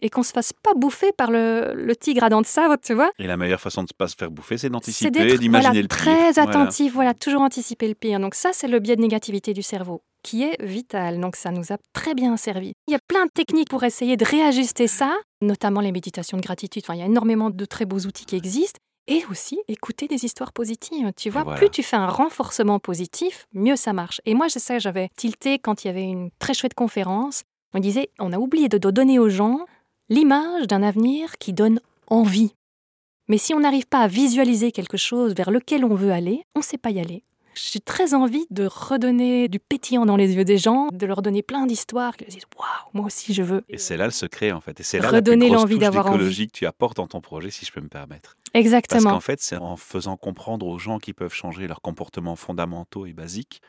et 0.00 0.10
qu'on 0.10 0.22
se 0.22 0.32
fasse 0.32 0.52
pas 0.52 0.74
bouffer 0.74 1.12
par 1.12 1.30
le, 1.30 1.72
le 1.74 1.96
tigre 1.96 2.24
à 2.24 2.28
dents 2.28 2.40
de 2.42 2.46
sabre, 2.46 2.76
tu 2.82 2.94
vois. 2.94 3.10
Et 3.18 3.26
la 3.26 3.36
meilleure 3.36 3.60
façon 3.60 3.82
de 3.82 3.88
ne 3.90 3.96
pas 3.96 4.08
se 4.08 4.16
faire 4.16 4.30
bouffer, 4.30 4.58
c'est 4.58 4.68
d'anticiper, 4.70 5.38
d'imaginer 5.38 5.48
voilà, 5.48 5.72
le 5.82 5.88
pire. 5.88 5.96
très 5.96 6.32
Voilà. 6.32 6.42
attentif, 6.50 6.92
voilà. 6.92 7.14
toujours 7.14 7.42
anticiper 7.42 7.88
le 7.88 7.94
pire. 7.94 8.20
Donc 8.20 8.34
ça, 8.34 8.50
c'est 8.52 8.68
le 8.68 8.80
biais 8.80 8.96
de 8.96 9.00
négativité 9.02 9.52
du 9.54 9.62
cerveau 9.62 10.02
qui 10.22 10.42
est 10.42 10.56
vital. 10.62 11.20
Donc 11.20 11.36
ça 11.36 11.50
nous 11.50 11.72
a 11.72 11.76
très 11.92 12.14
bien 12.14 12.36
servi. 12.36 12.72
Il 12.88 12.92
y 12.92 12.94
a 12.94 12.98
plein 13.08 13.26
de 13.26 13.30
techniques 13.30 13.68
pour 13.68 13.84
essayer 13.84 14.16
de 14.16 14.24
réajuster 14.24 14.88
ça, 14.88 15.14
notamment 15.42 15.80
les 15.80 15.92
méditations 15.92 16.36
de 16.38 16.42
gratitude. 16.42 16.82
Enfin, 16.84 16.94
il 16.94 17.00
y 17.00 17.02
a 17.02 17.06
énormément 17.06 17.50
de 17.50 17.64
très 17.64 17.84
beaux 17.84 18.00
outils 18.00 18.24
qui 18.24 18.36
existent. 18.36 18.78
Et 19.06 19.22
aussi 19.30 19.58
écouter 19.68 20.08
des 20.08 20.24
histoires 20.24 20.54
positives. 20.54 21.12
Tu 21.14 21.28
vois, 21.28 21.42
voilà. 21.42 21.58
plus 21.58 21.68
tu 21.68 21.82
fais 21.82 21.96
un 21.96 22.06
renforcement 22.08 22.78
positif, 22.78 23.44
mieux 23.52 23.76
ça 23.76 23.92
marche. 23.92 24.22
Et 24.24 24.32
moi, 24.32 24.48
je 24.48 24.58
sais, 24.58 24.80
j'avais 24.80 25.10
tilté 25.14 25.58
quand 25.58 25.84
il 25.84 25.88
y 25.88 25.90
avait 25.90 26.04
une 26.04 26.30
très 26.38 26.54
chouette 26.54 26.72
conférence. 26.72 27.42
On 27.74 27.80
disait, 27.80 28.08
on 28.18 28.32
a 28.32 28.38
oublié 28.38 28.70
de 28.70 28.78
donner 28.78 29.18
aux 29.18 29.28
gens 29.28 29.58
l'image 30.08 30.66
d'un 30.66 30.82
avenir 30.82 31.38
qui 31.38 31.52
donne 31.52 31.80
envie. 32.08 32.54
Mais 33.28 33.38
si 33.38 33.54
on 33.54 33.60
n'arrive 33.60 33.86
pas 33.86 34.00
à 34.00 34.08
visualiser 34.08 34.70
quelque 34.70 34.96
chose 34.96 35.34
vers 35.34 35.50
lequel 35.50 35.84
on 35.84 35.94
veut 35.94 36.12
aller, 36.12 36.44
on 36.54 36.60
ne 36.60 36.64
sait 36.64 36.78
pas 36.78 36.90
y 36.90 37.00
aller. 37.00 37.24
J'ai 37.54 37.80
très 37.80 38.14
envie 38.14 38.46
de 38.50 38.66
redonner 38.66 39.48
du 39.48 39.60
pétillant 39.60 40.06
dans 40.06 40.16
les 40.16 40.34
yeux 40.34 40.44
des 40.44 40.58
gens, 40.58 40.88
de 40.92 41.06
leur 41.06 41.22
donner 41.22 41.42
plein 41.42 41.66
d'histoires, 41.66 42.16
qu'ils 42.16 42.26
se 42.26 42.32
disent 42.32 42.46
Waouh, 42.58 42.90
moi 42.94 43.06
aussi 43.06 43.32
je 43.32 43.42
veux. 43.42 43.62
Et 43.68 43.78
c'est 43.78 43.96
là 43.96 44.06
le 44.06 44.10
secret, 44.10 44.50
en 44.50 44.60
fait. 44.60 44.80
Et 44.80 44.82
c'est 44.82 44.98
là 44.98 45.08
Redonner 45.08 45.48
l'envie 45.48 45.74
touche 45.74 45.80
d'avoir 45.80 46.06
d'écologie 46.06 46.48
que 46.48 46.52
tu 46.52 46.66
apportes 46.66 46.96
dans 46.96 47.06
ton 47.06 47.20
projet, 47.20 47.50
si 47.50 47.64
je 47.64 47.72
peux 47.72 47.80
me 47.80 47.88
permettre. 47.88 48.34
Parce 48.52 48.64
Exactement. 48.64 49.10
qu'en 49.10 49.20
fait, 49.20 49.40
c'est 49.40 49.56
en 49.56 49.76
faisant 49.76 50.16
comprendre 50.16 50.66
aux 50.66 50.78
gens 50.78 50.98
qui 50.98 51.12
peuvent 51.12 51.32
changer 51.32 51.68
leurs 51.68 51.80
comportements 51.80 52.36
fondamentaux 52.36 53.06
et 53.06 53.12
basiques, 53.12 53.62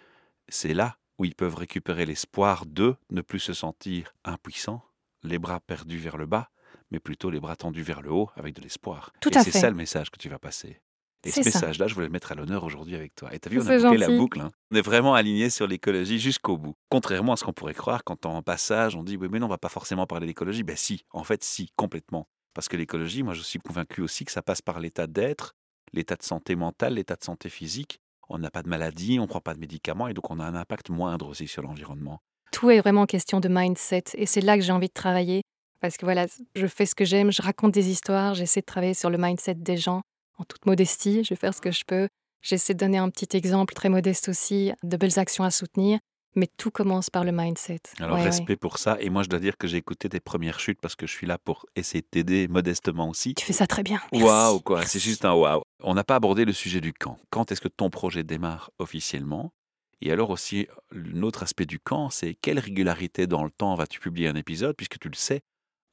c'est 0.49 0.73
là 0.73 0.97
où 1.17 1.25
ils 1.25 1.35
peuvent 1.35 1.55
récupérer 1.55 2.05
l'espoir 2.05 2.65
de 2.65 2.95
ne 3.11 3.21
plus 3.21 3.39
se 3.39 3.53
sentir 3.53 4.13
impuissants, 4.25 4.83
les 5.25 5.39
bras 5.39 5.59
perdus 5.59 5.97
vers 5.97 6.17
le 6.17 6.25
bas, 6.25 6.49
mais 6.91 6.99
plutôt 6.99 7.29
les 7.29 7.39
bras 7.39 7.55
tendus 7.55 7.81
vers 7.83 8.01
le 8.01 8.11
haut 8.11 8.29
avec 8.35 8.53
de 8.55 8.61
l'espoir. 8.61 9.11
Tout 9.21 9.33
et 9.33 9.37
à 9.37 9.43
c'est 9.43 9.51
fait. 9.51 9.59
ça 9.59 9.69
le 9.69 9.75
message 9.75 10.09
que 10.11 10.17
tu 10.17 10.29
vas 10.29 10.39
passer. 10.39 10.81
Et 11.23 11.31
ce 11.31 11.41
C'est 11.41 11.49
ça. 11.49 11.59
message-là, 11.59 11.87
je 11.87 11.95
voulais 11.95 12.05
le 12.05 12.11
mettre 12.11 12.31
à 12.31 12.35
l'honneur 12.35 12.63
aujourd'hui 12.63 12.95
avec 12.95 13.15
toi. 13.15 13.33
Et 13.33 13.39
t'as 13.39 13.49
vu, 13.49 13.59
on 13.59 13.67
a 13.67 13.77
bouclé 13.79 13.97
la 13.97 14.07
boucle. 14.09 14.41
hein. 14.41 14.51
On 14.71 14.75
est 14.75 14.81
vraiment 14.81 15.15
aligné 15.15 15.49
sur 15.49 15.65
l'écologie 15.65 16.19
jusqu'au 16.19 16.55
bout. 16.57 16.75
Contrairement 16.89 17.33
à 17.33 17.35
ce 17.35 17.43
qu'on 17.43 17.53
pourrait 17.53 17.73
croire 17.73 18.03
quand 18.03 18.27
en 18.27 18.43
passage, 18.43 18.95
on 18.95 19.03
dit 19.03 19.17
oui, 19.17 19.27
mais 19.31 19.39
non, 19.39 19.47
on 19.47 19.49
va 19.49 19.57
pas 19.57 19.69
forcément 19.69 20.05
parler 20.05 20.27
d'écologie. 20.27 20.61
Ben 20.61 20.75
si, 20.75 21.03
en 21.09 21.23
fait, 21.23 21.43
si, 21.43 21.71
complètement. 21.75 22.27
Parce 22.53 22.67
que 22.69 22.77
l'écologie, 22.77 23.23
moi, 23.23 23.33
je 23.33 23.41
suis 23.41 23.57
convaincu 23.59 24.01
aussi 24.01 24.23
que 24.23 24.31
ça 24.31 24.43
passe 24.43 24.61
par 24.61 24.79
l'état 24.79 25.07
d'être, 25.07 25.55
l'état 25.93 26.15
de 26.15 26.21
santé 26.23 26.55
mentale, 26.55 26.93
l'état 26.93 27.15
de 27.15 27.23
santé 27.23 27.49
physique. 27.49 27.99
On 28.29 28.37
n'a 28.37 28.51
pas 28.51 28.61
de 28.61 28.69
maladie, 28.69 29.17
on 29.19 29.23
ne 29.23 29.27
prend 29.27 29.41
pas 29.41 29.55
de 29.55 29.59
médicaments 29.59 30.07
et 30.07 30.13
donc 30.13 30.29
on 30.29 30.39
a 30.39 30.45
un 30.45 30.55
impact 30.55 30.89
moindre 30.91 31.27
aussi 31.27 31.47
sur 31.47 31.63
l'environnement. 31.63 32.21
Tout 32.55 32.69
est 32.71 32.79
vraiment 32.79 33.05
question 33.05 33.41
de 33.41 33.49
mindset. 33.49 34.03
Et 34.13 34.25
c'est 34.25 34.39
là 34.39 34.55
que 34.57 34.63
j'ai 34.63 34.71
envie 34.71 34.87
de 34.87 34.93
travailler. 34.93 35.41
Parce 35.81 35.97
que 35.97 36.05
voilà, 36.05 36.25
je 36.55 36.67
fais 36.67 36.85
ce 36.85 36.95
que 36.95 37.03
j'aime, 37.03 37.29
je 37.29 37.41
raconte 37.41 37.73
des 37.73 37.89
histoires, 37.89 38.33
j'essaie 38.33 38.61
de 38.61 38.65
travailler 38.65 38.93
sur 38.93 39.09
le 39.09 39.17
mindset 39.17 39.55
des 39.55 39.75
gens 39.75 40.01
en 40.37 40.45
toute 40.45 40.65
modestie. 40.65 41.23
Je 41.25 41.33
vais 41.33 41.35
faire 41.35 41.53
ce 41.53 41.59
que 41.59 41.71
je 41.71 41.83
peux. 41.85 42.07
J'essaie 42.41 42.73
de 42.73 42.79
donner 42.79 42.97
un 42.97 43.09
petit 43.09 43.35
exemple 43.35 43.73
très 43.73 43.89
modeste 43.89 44.29
aussi, 44.29 44.71
de 44.83 44.95
belles 44.95 45.19
actions 45.19 45.43
à 45.43 45.51
soutenir. 45.51 45.99
Mais 46.37 46.47
tout 46.57 46.71
commence 46.71 47.09
par 47.09 47.25
le 47.25 47.33
mindset. 47.33 47.79
Alors, 47.99 48.15
Ouais, 48.15 48.21
ouais. 48.21 48.29
respect 48.29 48.55
pour 48.55 48.77
ça. 48.77 48.97
Et 49.01 49.09
moi, 49.09 49.23
je 49.23 49.29
dois 49.29 49.39
dire 49.39 49.57
que 49.57 49.67
j'ai 49.67 49.77
écouté 49.77 50.07
tes 50.07 50.19
premières 50.21 50.59
chutes 50.61 50.79
parce 50.81 50.95
que 50.95 51.07
je 51.07 51.11
suis 51.11 51.27
là 51.27 51.37
pour 51.37 51.65
essayer 51.75 52.01
de 52.01 52.07
t'aider 52.07 52.47
modestement 52.47 53.09
aussi. 53.09 53.35
Tu 53.35 53.45
fais 53.45 53.53
ça 53.53 53.67
très 53.67 53.83
bien. 53.83 53.99
Waouh, 54.13 54.59
quoi. 54.61 54.85
C'est 54.85 54.99
juste 54.99 55.25
un 55.25 55.33
waouh. 55.33 55.61
On 55.83 55.93
n'a 55.93 56.03
pas 56.05 56.15
abordé 56.15 56.45
le 56.45 56.53
sujet 56.53 56.79
du 56.81 56.93
camp. 56.93 57.17
Quand 57.31 57.51
est-ce 57.51 57.61
que 57.61 57.67
ton 57.69 57.89
projet 57.89 58.23
démarre 58.23 58.71
officiellement? 58.79 59.51
Et 60.01 60.11
alors 60.11 60.29
aussi, 60.29 60.67
l'autre 60.91 61.43
aspect 61.43 61.65
du 61.65 61.79
camp, 61.79 62.09
c'est 62.09 62.35
quelle 62.35 62.59
régularité 62.59 63.27
dans 63.27 63.43
le 63.43 63.51
temps 63.51 63.75
vas-tu 63.75 63.99
publier 63.99 64.27
un 64.27 64.35
épisode 64.35 64.75
Puisque 64.75 64.99
tu 64.99 65.09
le 65.09 65.15
sais, 65.15 65.41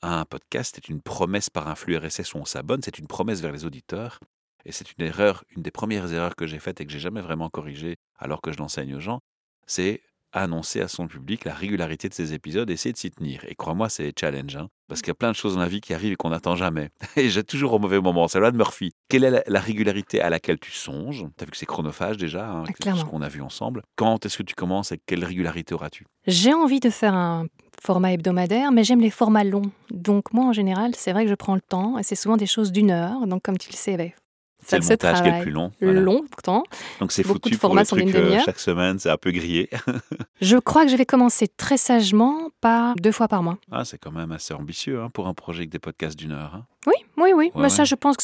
un 0.02 0.24
podcast 0.24 0.76
est 0.78 0.88
une 0.88 1.00
promesse 1.00 1.50
par 1.50 1.68
un 1.68 1.74
flux 1.74 1.96
RSS 1.96 2.34
où 2.34 2.38
on 2.38 2.44
s'abonne, 2.44 2.82
c'est 2.82 2.98
une 2.98 3.06
promesse 3.06 3.40
vers 3.40 3.52
les 3.52 3.64
auditeurs. 3.64 4.18
Et 4.64 4.72
c'est 4.72 4.92
une 4.92 5.04
erreur, 5.04 5.44
une 5.56 5.62
des 5.62 5.70
premières 5.70 6.12
erreurs 6.12 6.36
que 6.36 6.46
j'ai 6.46 6.58
faites 6.58 6.80
et 6.80 6.86
que 6.86 6.92
j'ai 6.92 7.00
jamais 7.00 7.20
vraiment 7.20 7.50
corrigée 7.50 7.96
alors 8.18 8.40
que 8.40 8.52
je 8.52 8.58
l'enseigne 8.58 8.94
aux 8.94 9.00
gens, 9.00 9.20
c'est 9.66 10.02
annoncer 10.32 10.80
à 10.80 10.88
son 10.88 11.06
public 11.06 11.44
la 11.44 11.54
régularité 11.54 12.08
de 12.08 12.14
ces 12.14 12.32
épisodes 12.34 12.68
et 12.70 12.74
essayer 12.74 12.92
de 12.92 12.98
s'y 12.98 13.10
tenir. 13.10 13.44
Et 13.48 13.54
crois-moi, 13.54 13.88
c'est 13.88 14.12
challenge, 14.18 14.56
hein, 14.56 14.68
parce 14.88 15.00
qu'il 15.00 15.08
y 15.08 15.12
a 15.12 15.14
plein 15.14 15.30
de 15.30 15.36
choses 15.36 15.54
dans 15.54 15.60
la 15.60 15.68
vie 15.68 15.80
qui 15.80 15.94
arrivent 15.94 16.12
et 16.12 16.16
qu'on 16.16 16.30
n'attend 16.30 16.56
jamais. 16.56 16.90
Et 17.16 17.28
j'ai 17.28 17.44
toujours 17.44 17.74
au 17.74 17.78
mauvais 17.78 18.00
moment. 18.00 18.28
C'est 18.28 18.38
la 18.38 18.42
loi 18.42 18.50
de 18.50 18.56
Murphy. 18.56 18.92
Quelle 19.08 19.24
est 19.24 19.30
la, 19.30 19.42
la 19.46 19.60
régularité 19.60 20.20
à 20.20 20.30
laquelle 20.30 20.58
tu 20.58 20.70
songes? 20.70 21.24
Tu 21.36 21.42
as 21.42 21.44
vu 21.44 21.50
que 21.50 21.56
c'est 21.56 21.66
chronophage 21.66 22.16
déjà, 22.16 22.48
hein, 22.48 22.64
Ah, 22.66 22.72
c'est 22.82 22.96
ce 22.96 23.04
qu'on 23.04 23.22
a 23.22 23.28
vu 23.28 23.42
ensemble. 23.42 23.82
Quand 23.96 24.24
est-ce 24.26 24.38
que 24.38 24.42
tu 24.42 24.54
commences 24.54 24.92
et 24.92 25.00
quelle 25.06 25.24
régularité 25.24 25.74
auras-tu? 25.74 26.06
J'ai 26.26 26.54
envie 26.54 26.80
de 26.80 26.90
faire 26.90 27.14
un 27.14 27.46
format 27.82 28.12
hebdomadaire, 28.12 28.70
mais 28.70 28.84
j'aime 28.84 29.00
les 29.00 29.10
formats 29.10 29.44
longs. 29.44 29.70
Donc 29.90 30.32
moi, 30.32 30.44
en 30.44 30.52
général, 30.52 30.94
c'est 30.94 31.12
vrai 31.12 31.24
que 31.24 31.30
je 31.30 31.34
prends 31.34 31.54
le 31.54 31.60
temps, 31.60 31.98
et 31.98 32.02
c'est 32.02 32.14
souvent 32.14 32.36
des 32.36 32.46
choses 32.46 32.70
d'une 32.72 32.90
heure. 32.90 33.26
Donc 33.26 33.42
comme 33.42 33.58
tu 33.58 33.70
le 33.70 33.76
sais, 33.76 34.14
C'est 34.64 34.70
ça 34.70 34.78
le 34.78 34.84
montage 34.88 35.22
qui 35.22 35.28
est 35.28 35.36
le 35.38 35.42
plus 35.42 35.50
long. 35.50 35.72
voilà. 35.80 36.00
longtemps. 36.00 36.62
Donc 37.00 37.12
c'est 37.12 37.22
Beaucoup 37.26 37.38
de 37.40 37.44
foutu 37.44 37.58
pour 37.58 37.74
le 37.74 37.84
truc 37.84 38.14
euh, 38.14 38.40
chaque 38.44 38.58
semaine, 38.60 38.98
c'est 38.98 39.10
un 39.10 39.16
peu 39.16 39.30
grillé. 39.32 39.68
Je 40.40 40.56
crois 40.56 40.84
que 40.84 40.90
je 40.90 40.96
vais 40.96 41.04
commencer 41.06 41.48
très 41.48 41.76
sagement 41.76 42.48
par 42.60 42.94
deux 42.96 43.12
fois 43.12 43.28
par 43.28 43.42
mois. 43.42 43.58
ah, 43.70 43.84
c'est 43.84 43.98
quand 43.98 44.12
même 44.12 44.32
assez 44.32 44.54
ambitieux 44.54 45.00
hein, 45.02 45.10
pour 45.10 45.26
un 45.28 45.34
projet 45.34 45.60
avec 45.60 45.70
des 45.70 45.78
podcasts 45.78 46.16
d'une 46.18 46.32
heure. 46.32 46.54
hein, 46.54 46.66
Oui, 46.86 46.94
oui, 47.16 47.32
oui. 47.34 47.50
Ouais, 47.54 47.62
mais 47.62 47.68
ça, 47.68 47.82
ouais. 47.82 47.86
je 47.86 47.94
pense 47.94 48.16
que 48.16 48.22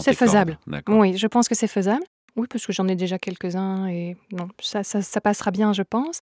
c'est 0.00 0.14
faisable. 0.14 0.58
D'accord. 0.66 0.96
Oui, 0.98 1.16
je 1.16 1.26
pense 1.26 1.48
que 1.48 1.54
c'est 1.54 1.66
faisable. 1.68 2.02
Oui, 2.36 2.46
parce 2.48 2.64
que 2.64 2.72
j'en 2.72 2.86
ai 2.88 2.94
déjà 2.94 3.18
quelques-uns 3.18 3.86
et 3.88 4.16
non, 4.32 4.48
ça, 4.60 4.82
ça, 4.84 5.02
ça 5.02 5.20
passera 5.20 5.50
bien, 5.50 5.72
je 5.72 5.82
pense. 5.82 6.20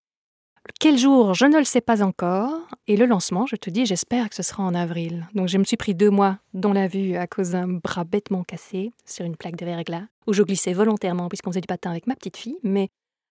Quel 0.80 0.98
jour, 0.98 1.34
je 1.34 1.46
ne 1.46 1.58
le 1.58 1.64
sais 1.64 1.82
pas 1.82 2.04
encore. 2.04 2.68
Et 2.88 2.98
le 2.98 3.06
lancement, 3.06 3.46
je 3.46 3.56
te 3.56 3.70
dis, 3.70 3.86
j'espère 3.86 4.30
que 4.30 4.36
ce 4.36 4.44
sera 4.44 4.64
en 4.64 4.74
avril. 4.74 5.28
Donc 5.34 5.48
je 5.48 5.58
me 5.58 5.64
suis 5.64 5.78
pris 5.78 5.96
deux 5.96 6.10
mois 6.10 6.40
dans 6.54 6.74
la 6.74 6.88
vue 6.88 7.16
à 7.16 7.28
cause 7.28 7.52
d'un 7.52 7.68
bras 7.68 8.04
bêtement 8.04 8.44
cassé 8.44 8.92
sur 9.06 9.26
une 9.26 9.36
plaque 9.36 9.56
de 9.56 9.66
verglas, 9.66 10.04
où 10.28 10.34
je 10.34 10.44
glissais 10.44 10.74
volontairement 10.74 11.30
puisqu'on 11.30 11.52
faisait 11.52 11.62
du 11.62 11.68
patin 11.68 11.92
avec 11.92 12.08
ma 12.08 12.16
petite 12.16 12.38
fille. 12.38 12.58
Mais 12.64 12.90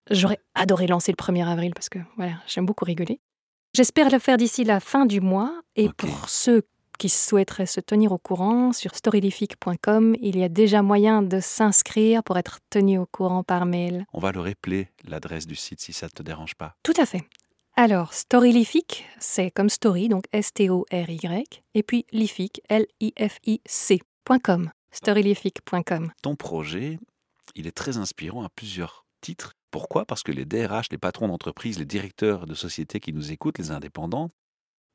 j'aurais 0.09 0.39
adoré 0.55 0.87
lancer 0.87 1.11
le 1.11 1.23
1er 1.23 1.47
avril 1.47 1.73
parce 1.73 1.89
que 1.89 1.99
voilà, 2.17 2.33
j'aime 2.47 2.65
beaucoup 2.65 2.85
rigoler. 2.85 3.19
J'espère 3.73 4.09
le 4.09 4.19
faire 4.19 4.37
d'ici 4.37 4.63
la 4.63 4.79
fin 4.79 5.05
du 5.05 5.21
mois. 5.21 5.61
Et 5.75 5.89
pour 5.89 6.29
ceux 6.29 6.63
qui 6.97 7.09
souhaiteraient 7.09 7.65
se 7.65 7.79
tenir 7.79 8.11
au 8.11 8.17
courant, 8.17 8.73
sur 8.73 8.95
storylific.com, 8.95 10.15
il 10.19 10.37
y 10.37 10.43
a 10.43 10.49
déjà 10.49 10.81
moyen 10.81 11.21
de 11.21 11.39
s'inscrire 11.39 12.23
pour 12.23 12.37
être 12.37 12.59
tenu 12.69 12.97
au 12.97 13.05
courant 13.05 13.43
par 13.43 13.65
mail. 13.65 14.05
On 14.13 14.19
va 14.19 14.31
le 14.31 14.41
rappeler, 14.41 14.89
l'adresse 15.07 15.47
du 15.47 15.55
site, 15.55 15.79
si 15.79 15.93
ça 15.93 16.07
ne 16.07 16.11
te 16.11 16.23
dérange 16.23 16.55
pas. 16.55 16.75
Tout 16.83 16.93
à 16.97 17.05
fait. 17.05 17.23
Alors, 17.75 18.13
Storylific, 18.13 19.05
c'est 19.19 19.51
comme 19.51 19.69
story, 19.69 20.09
donc 20.09 20.23
S-T-O-R-Y, 20.33 21.63
et 21.75 21.83
puis 21.83 22.05
lific, 22.11 22.59
L-I-F-I-C.com. 22.69 24.01
Storylific.com. 24.91 26.11
ton 26.23 26.35
projet, 26.35 26.97
il 27.55 27.67
est 27.67 27.71
très 27.71 27.97
inspirant 27.97 28.43
à 28.43 28.49
plusieurs 28.49 29.05
titres. 29.21 29.53
Pourquoi? 29.69 30.05
Parce 30.05 30.23
que 30.23 30.31
les 30.31 30.45
DRH, 30.45 30.87
les 30.91 30.97
patrons 30.97 31.27
d'entreprise, 31.27 31.77
les 31.77 31.85
directeurs 31.85 32.47
de 32.47 32.55
sociétés 32.55 32.99
qui 32.99 33.13
nous 33.13 33.31
écoutent, 33.31 33.59
les 33.59 33.69
indépendants, 33.69 34.29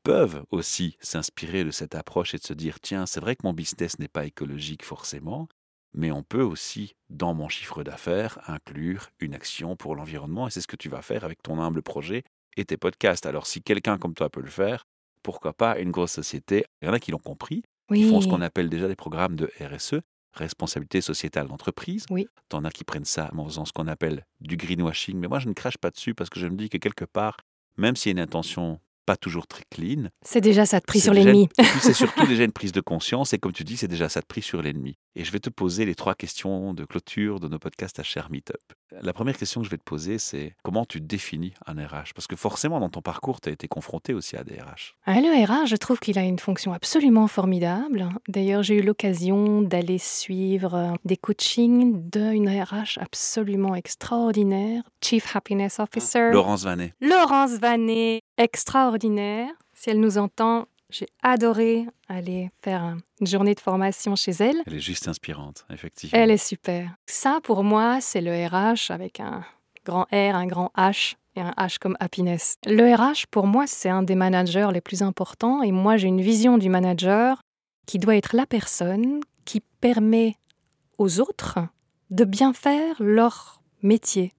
peuvent 0.03 0.45
aussi 0.51 0.97
s'inspirer 1.01 1.65
de 1.65 1.71
cette 1.71 1.95
approche 1.95 2.35
et 2.35 2.39
de 2.39 2.43
se 2.43 2.53
dire, 2.55 2.81
tiens, 2.81 3.07
c'est 3.07 3.21
vrai 3.21 3.37
que 3.37 3.43
mon 3.45 3.53
business 3.53 3.99
n'est 3.99 4.09
pas 4.09 4.27
écologique 4.27 4.85
forcément, 4.85 5.49
mais 5.95 6.11
on 6.11 6.23
peut 6.23 6.43
aussi, 6.43 6.95
dans 7.11 7.35
mon 7.35 7.49
chiffre 7.49 7.83
d'affaires, 7.85 8.39
inclure 8.49 9.11
une 9.21 9.35
action 9.35 9.77
pour 9.77 9.95
l'environnement, 9.95 10.49
et 10.49 10.51
c'est 10.51 10.61
ce 10.61 10.67
que 10.67 10.77
tu 10.77 10.89
vas 10.89 11.03
faire 11.03 11.25
avec 11.25 11.43
ton 11.43 11.61
humble 11.61 11.83
projet 11.83 12.23
et 12.57 12.65
tes 12.65 12.77
podcasts. 12.77 13.27
Alors 13.27 13.47
si 13.47 13.63
quelqu'un 13.63 13.99
comme 13.99 14.15
toi 14.15 14.31
peut 14.31 14.41
le 14.41 14.51
faire, 14.51 14.85
pourquoi 15.23 15.53
pas 15.53 15.79
une 15.79 15.91
grosse 15.91 16.13
société? 16.13 16.65
Il 16.81 16.87
y 16.87 16.89
en 16.89 16.95
a 16.95 16.99
qui 16.99 17.11
l'ont 17.11 17.19
compris, 17.19 17.63
Oui. 17.91 18.03
qui 18.03 18.09
font 18.11 18.21
ce 18.21 18.27
qu'on 18.27 18.41
appelle 18.41 18.69
déjà 18.71 18.89
des 18.89 18.97
programmes 18.97 19.37
de 19.37 19.51
RSE, 19.61 20.01
responsabilité 20.33 21.01
sociétale 21.03 21.47
d'entreprise. 21.47 22.07
Oui. 22.11 22.27
T'en 22.49 22.65
as 22.65 22.71
qui 22.71 22.85
prennent 22.85 23.05
ça 23.05 23.31
en 23.37 23.45
faisant 23.45 23.65
ce 23.67 23.73
qu'on 23.73 23.87
appelle 23.87 24.25
du 24.41 24.57
greenwashing, 24.57 25.19
mais 25.19 25.29
moi 25.29 25.39
je 25.39 25.49
ne 25.49 25.53
crache 25.53 25.77
pas 25.79 25.91
dessus 25.91 26.15
parce 26.15 26.31
que 26.31 26.41
je 26.41 26.47
me 26.47 26.57
dis 26.57 26.71
que 26.71 26.79
quelque 26.79 27.05
part, 27.05 27.37
même 27.77 27.97
s'il 27.97 28.11
y 28.11 28.13
a 28.13 28.17
une 28.19 28.25
intention 28.25 28.81
pas 29.05 29.17
toujours 29.17 29.47
très 29.47 29.65
clean, 29.71 30.09
C'est 30.25 30.41
déjà 30.41 30.65
ça 30.67 30.81
de 30.81 30.85
pris 30.85 31.01
c'est 31.01 31.05
sur 31.05 31.15
l'ennemi. 31.15 31.49
c'est 31.81 31.93
surtout 31.93 32.27
déjà 32.27 32.45
une 32.45 32.53
prise 32.53 32.73
de 32.73 32.81
conscience 32.81 33.33
et 33.33 33.39
comme 33.39 33.53
tu 33.53 33.65
dis, 33.65 33.77
c'est 33.77 33.89
déjà 33.89 34.09
ça 34.09 34.21
de 34.21 34.27
prise 34.27 34.45
sur 34.45 34.63
l'ennemi. 34.63 34.97
Et 35.15 35.25
je 35.25 35.33
vais 35.33 35.41
te 35.41 35.51
poser 35.51 35.85
les 35.85 35.95
trois 35.95 36.15
questions 36.15 36.73
de 36.73 36.85
clôture 36.85 37.39
de 37.39 37.49
nos 37.49 37.59
podcasts 37.59 37.99
à 37.99 38.03
Cher 38.03 38.31
Meetup. 38.31 38.57
La 39.03 39.13
première 39.13 39.37
question 39.37 39.61
que 39.61 39.67
je 39.67 39.71
vais 39.71 39.79
te 39.79 39.85
poser, 39.85 40.19
c'est 40.19 40.55
comment 40.63 40.85
tu 40.85 41.01
définis 41.01 41.55
un 41.67 41.75
RH 41.75 42.13
Parce 42.15 42.27
que 42.27 42.37
forcément, 42.37 42.81
dans 42.81 42.89
ton 42.89 43.03
parcours, 43.03 43.41
tu 43.41 43.49
as 43.49 43.53
été 43.53 43.69
confronté 43.69 44.15
aussi 44.15 44.37
à 44.37 44.45
des 44.45 44.55
RH. 44.55 44.95
Ah, 45.05 45.21
le 45.21 45.45
RH, 45.45 45.67
je 45.67 45.77
trouve 45.77 45.99
qu'il 45.99 46.19
a 46.19 46.23
une 46.23 46.39
fonction 46.39 46.73
absolument 46.73 47.27
formidable. 47.27 48.09
D'ailleurs, 48.29 48.63
j'ai 48.63 48.77
eu 48.77 48.83
l'occasion 48.83 49.63
d'aller 49.63 49.99
suivre 49.99 50.75
euh, 50.75 50.93
des 51.05 51.17
coachings 51.17 52.09
d'une 52.11 52.49
RH 52.49 52.99
absolument 52.99 53.75
extraordinaire, 53.75 54.83
Chief 55.03 55.37
Happiness 55.37 55.79
Officer. 55.79 56.31
Laurence 56.33 56.65
Vanet. 56.65 56.95
Laurence 57.01 57.53
Vanet, 57.53 58.23
extraordinaire. 58.39 59.51
Si 59.75 59.91
elle 59.91 60.01
nous 60.01 60.19
entend, 60.19 60.67
j'ai 60.93 61.07
adoré 61.23 61.87
aller 62.09 62.51
faire 62.63 62.83
un- 62.83 62.99
une 63.21 63.27
journée 63.27 63.55
de 63.55 63.61
formation 63.61 64.15
chez 64.17 64.33
elle. 64.33 64.63
Elle 64.67 64.75
est 64.75 64.81
juste 64.81 65.09
inspirante, 65.09 65.65
effectivement. 65.71 66.19
Elle 66.19 66.31
est 66.31 66.37
super. 66.37 66.91
Ça, 67.07 67.41
pour 67.43 67.65
moi, 67.65 68.01
c'est 68.01 68.21
le 68.21 68.33
RH 68.47 68.91
avec 68.93 69.21
un 69.21 69.45
grand 69.85 70.05
R, 70.13 70.35
un 70.37 70.47
grand 70.47 70.71
H 70.77 71.15
et 71.35 71.41
un 71.41 71.53
H 71.59 71.79
comme 71.79 71.97
happiness. 71.99 72.57
Le 72.67 72.95
RH, 72.95 73.27
pour 73.31 73.47
moi, 73.47 73.67
c'est 73.67 73.89
un 73.89 74.03
des 74.03 74.15
managers 74.15 74.69
les 74.73 74.81
plus 74.81 75.03
importants 75.03 75.63
et 75.63 75.73
moi, 75.73 75.97
j'ai 75.97 76.09
une 76.09 76.21
vision 76.21 76.59
du 76.59 76.69
manager 76.69 77.41
qui 77.87 77.99
doit 77.99 78.17
être 78.17 78.37
la 78.37 78.47
personne 78.47 79.21
qui 79.45 79.61
permet 79.81 80.37
aux 80.99 81.21
autres 81.21 81.59
de 82.11 82.25
bien 82.25 82.53
faire 82.53 82.95
leur 83.01 83.63
métier. 83.83 84.33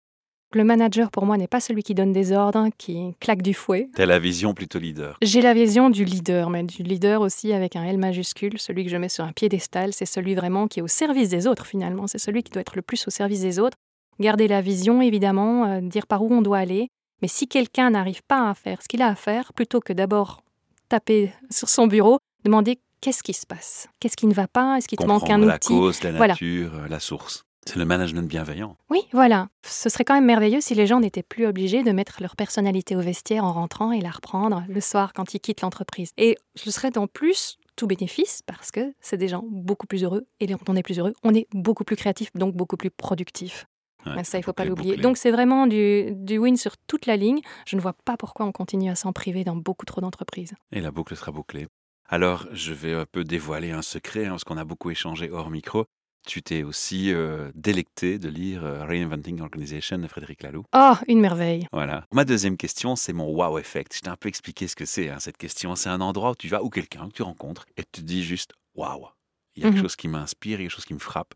Le 0.55 0.63
manager, 0.63 1.09
pour 1.09 1.25
moi, 1.25 1.35
n'est 1.37 1.47
pas 1.47 1.59
celui 1.59 1.81
qui 1.81 1.95
donne 1.95 2.13
des 2.13 2.31
ordres, 2.31 2.67
qui 2.77 3.15
claque 3.19 3.41
du 3.41 3.55
fouet. 3.55 3.89
T'as 3.95 4.05
la 4.05 4.19
vision 4.19 4.53
plutôt 4.53 4.77
leader. 4.77 5.17
J'ai 5.23 5.41
la 5.41 5.55
vision 5.55 5.89
du 5.89 6.05
leader, 6.05 6.51
mais 6.51 6.63
du 6.63 6.83
leader 6.83 7.21
aussi 7.21 7.53
avec 7.53 7.75
un 7.75 7.83
L 7.83 7.97
majuscule, 7.97 8.59
celui 8.59 8.83
que 8.85 8.91
je 8.91 8.97
mets 8.97 9.09
sur 9.09 9.23
un 9.23 9.31
piédestal, 9.31 9.93
c'est 9.93 10.05
celui 10.05 10.35
vraiment 10.35 10.67
qui 10.67 10.79
est 10.79 10.83
au 10.83 10.87
service 10.87 11.29
des 11.29 11.47
autres 11.47 11.65
finalement, 11.65 12.05
c'est 12.05 12.19
celui 12.19 12.43
qui 12.43 12.51
doit 12.51 12.61
être 12.61 12.75
le 12.75 12.83
plus 12.83 13.07
au 13.07 13.09
service 13.09 13.41
des 13.41 13.57
autres. 13.57 13.77
Garder 14.19 14.47
la 14.47 14.61
vision, 14.61 15.01
évidemment, 15.01 15.65
euh, 15.65 15.81
dire 15.81 16.05
par 16.05 16.23
où 16.23 16.31
on 16.31 16.43
doit 16.43 16.59
aller, 16.59 16.87
mais 17.23 17.27
si 17.27 17.47
quelqu'un 17.47 17.89
n'arrive 17.89 18.21
pas 18.27 18.49
à 18.49 18.53
faire 18.53 18.81
ce 18.83 18.87
qu'il 18.87 19.01
a 19.01 19.07
à 19.07 19.15
faire, 19.15 19.53
plutôt 19.53 19.79
que 19.79 19.91
d'abord 19.91 20.43
taper 20.87 21.33
sur 21.49 21.67
son 21.67 21.87
bureau, 21.87 22.19
demander 22.45 22.77
qu'est-ce 23.01 23.23
qui 23.23 23.33
se 23.33 23.47
passe, 23.47 23.87
qu'est-ce 23.99 24.15
qui 24.15 24.27
ne 24.27 24.33
va 24.35 24.47
pas, 24.47 24.77
est-ce 24.77 24.87
qu'il 24.87 24.99
te 24.99 25.05
manque 25.05 25.23
un 25.23 25.39
Comprendre 25.39 25.45
la 25.47 25.55
outil? 25.55 25.67
cause, 25.69 26.03
la 26.03 26.11
nature, 26.11 26.75
euh, 26.75 26.87
la 26.87 26.99
source. 26.99 27.43
C'est 27.65 27.77
le 27.77 27.85
management 27.85 28.27
bienveillant. 28.27 28.77
Oui, 28.89 29.01
voilà. 29.13 29.49
Ce 29.65 29.89
serait 29.89 30.03
quand 30.03 30.13
même 30.13 30.25
merveilleux 30.25 30.61
si 30.61 30.75
les 30.75 30.85
gens 30.85 30.99
n'étaient 30.99 31.23
plus 31.23 31.45
obligés 31.45 31.83
de 31.83 31.91
mettre 31.91 32.21
leur 32.21 32.35
personnalité 32.35 32.95
au 32.95 33.01
vestiaire 33.01 33.45
en 33.45 33.53
rentrant 33.53 33.91
et 33.91 34.01
la 34.01 34.11
reprendre 34.11 34.63
le 34.67 34.81
soir 34.81 35.13
quand 35.13 35.33
ils 35.33 35.39
quittent 35.39 35.61
l'entreprise. 35.61 36.11
Et 36.17 36.37
ce 36.55 36.71
serait 36.71 36.97
en 36.97 37.07
plus 37.07 37.57
tout 37.75 37.87
bénéfice 37.87 38.41
parce 38.45 38.71
que 38.71 38.93
c'est 38.99 39.17
des 39.17 39.27
gens 39.27 39.43
beaucoup 39.49 39.87
plus 39.87 40.03
heureux 40.03 40.25
et 40.39 40.47
quand 40.47 40.69
on 40.69 40.75
est 40.75 40.83
plus 40.83 40.99
heureux, 40.99 41.13
on 41.23 41.33
est 41.33 41.47
beaucoup 41.53 41.83
plus 41.83 41.95
créatif, 41.95 42.31
donc 42.35 42.55
beaucoup 42.55 42.77
plus 42.77 42.91
productif. 42.91 43.65
Ouais, 44.05 44.23
ça, 44.25 44.37
il 44.37 44.43
faut 44.43 44.51
pas 44.53 44.65
l'oublier. 44.65 44.97
Donc 44.97 45.17
c'est 45.17 45.31
vraiment 45.31 45.65
du, 45.65 46.11
du 46.11 46.37
win 46.37 46.57
sur 46.57 46.77
toute 46.77 47.05
la 47.05 47.15
ligne. 47.15 47.39
Je 47.65 47.77
ne 47.77 47.81
vois 47.81 47.93
pas 47.93 48.17
pourquoi 48.17 48.45
on 48.45 48.51
continue 48.51 48.89
à 48.89 48.95
s'en 48.95 49.13
priver 49.13 49.45
dans 49.45 49.55
beaucoup 49.55 49.85
trop 49.85 50.01
d'entreprises. 50.01 50.53
Et 50.73 50.81
la 50.81 50.91
boucle 50.91 51.15
sera 51.15 51.31
bouclée. 51.31 51.67
Alors, 52.09 52.45
je 52.51 52.73
vais 52.73 52.93
un 52.93 53.05
peu 53.05 53.23
dévoiler 53.23 53.71
un 53.71 53.81
secret, 53.81 54.25
hein, 54.25 54.31
parce 54.31 54.43
qu'on 54.43 54.57
a 54.57 54.65
beaucoup 54.65 54.91
échangé 54.91 55.31
hors 55.31 55.49
micro. 55.49 55.85
Tu 56.25 56.41
t'es 56.41 56.63
aussi 56.63 57.11
euh, 57.11 57.51
délecté 57.53 58.17
de 58.17 58.29
lire 58.29 58.63
euh, 58.63 58.85
Reinventing 58.85 59.41
Organization 59.41 59.97
de 59.97 60.07
Frédéric 60.07 60.43
Laloux. 60.43 60.63
Oh, 60.73 60.93
une 61.07 61.19
merveille. 61.19 61.67
Voilà. 61.73 62.05
Ma 62.13 62.23
deuxième 62.23 62.55
question, 62.55 62.95
c'est 62.95 63.11
mon 63.11 63.25
wow 63.35 63.57
effect. 63.59 63.93
Je 63.95 63.99
t'ai 64.01 64.09
un 64.09 64.15
peu 64.15 64.29
expliqué 64.29 64.67
ce 64.69 64.75
que 64.75 64.85
c'est, 64.85 65.09
hein, 65.09 65.17
cette 65.19 65.37
question. 65.37 65.75
C'est 65.75 65.89
un 65.89 65.99
endroit 65.99 66.31
où 66.31 66.35
tu 66.35 66.47
vas, 66.47 66.63
ou 66.63 66.69
quelqu'un 66.69 67.07
que 67.09 67.13
tu 67.13 67.23
rencontres, 67.23 67.65
et 67.75 67.83
tu 67.83 68.01
te 68.01 68.01
dis 68.01 68.23
juste 68.23 68.53
wow. 68.75 69.09
Il 69.55 69.63
y 69.63 69.65
a 69.65 69.69
quelque 69.69 69.77
Mhm. 69.79 69.81
chose 69.83 69.95
qui 69.97 70.07
m'inspire, 70.07 70.59
il 70.59 70.63
y 70.63 70.65
a 70.65 70.67
quelque 70.69 70.75
chose 70.75 70.85
qui 70.85 70.93
me 70.93 70.99
frappe. 70.99 71.33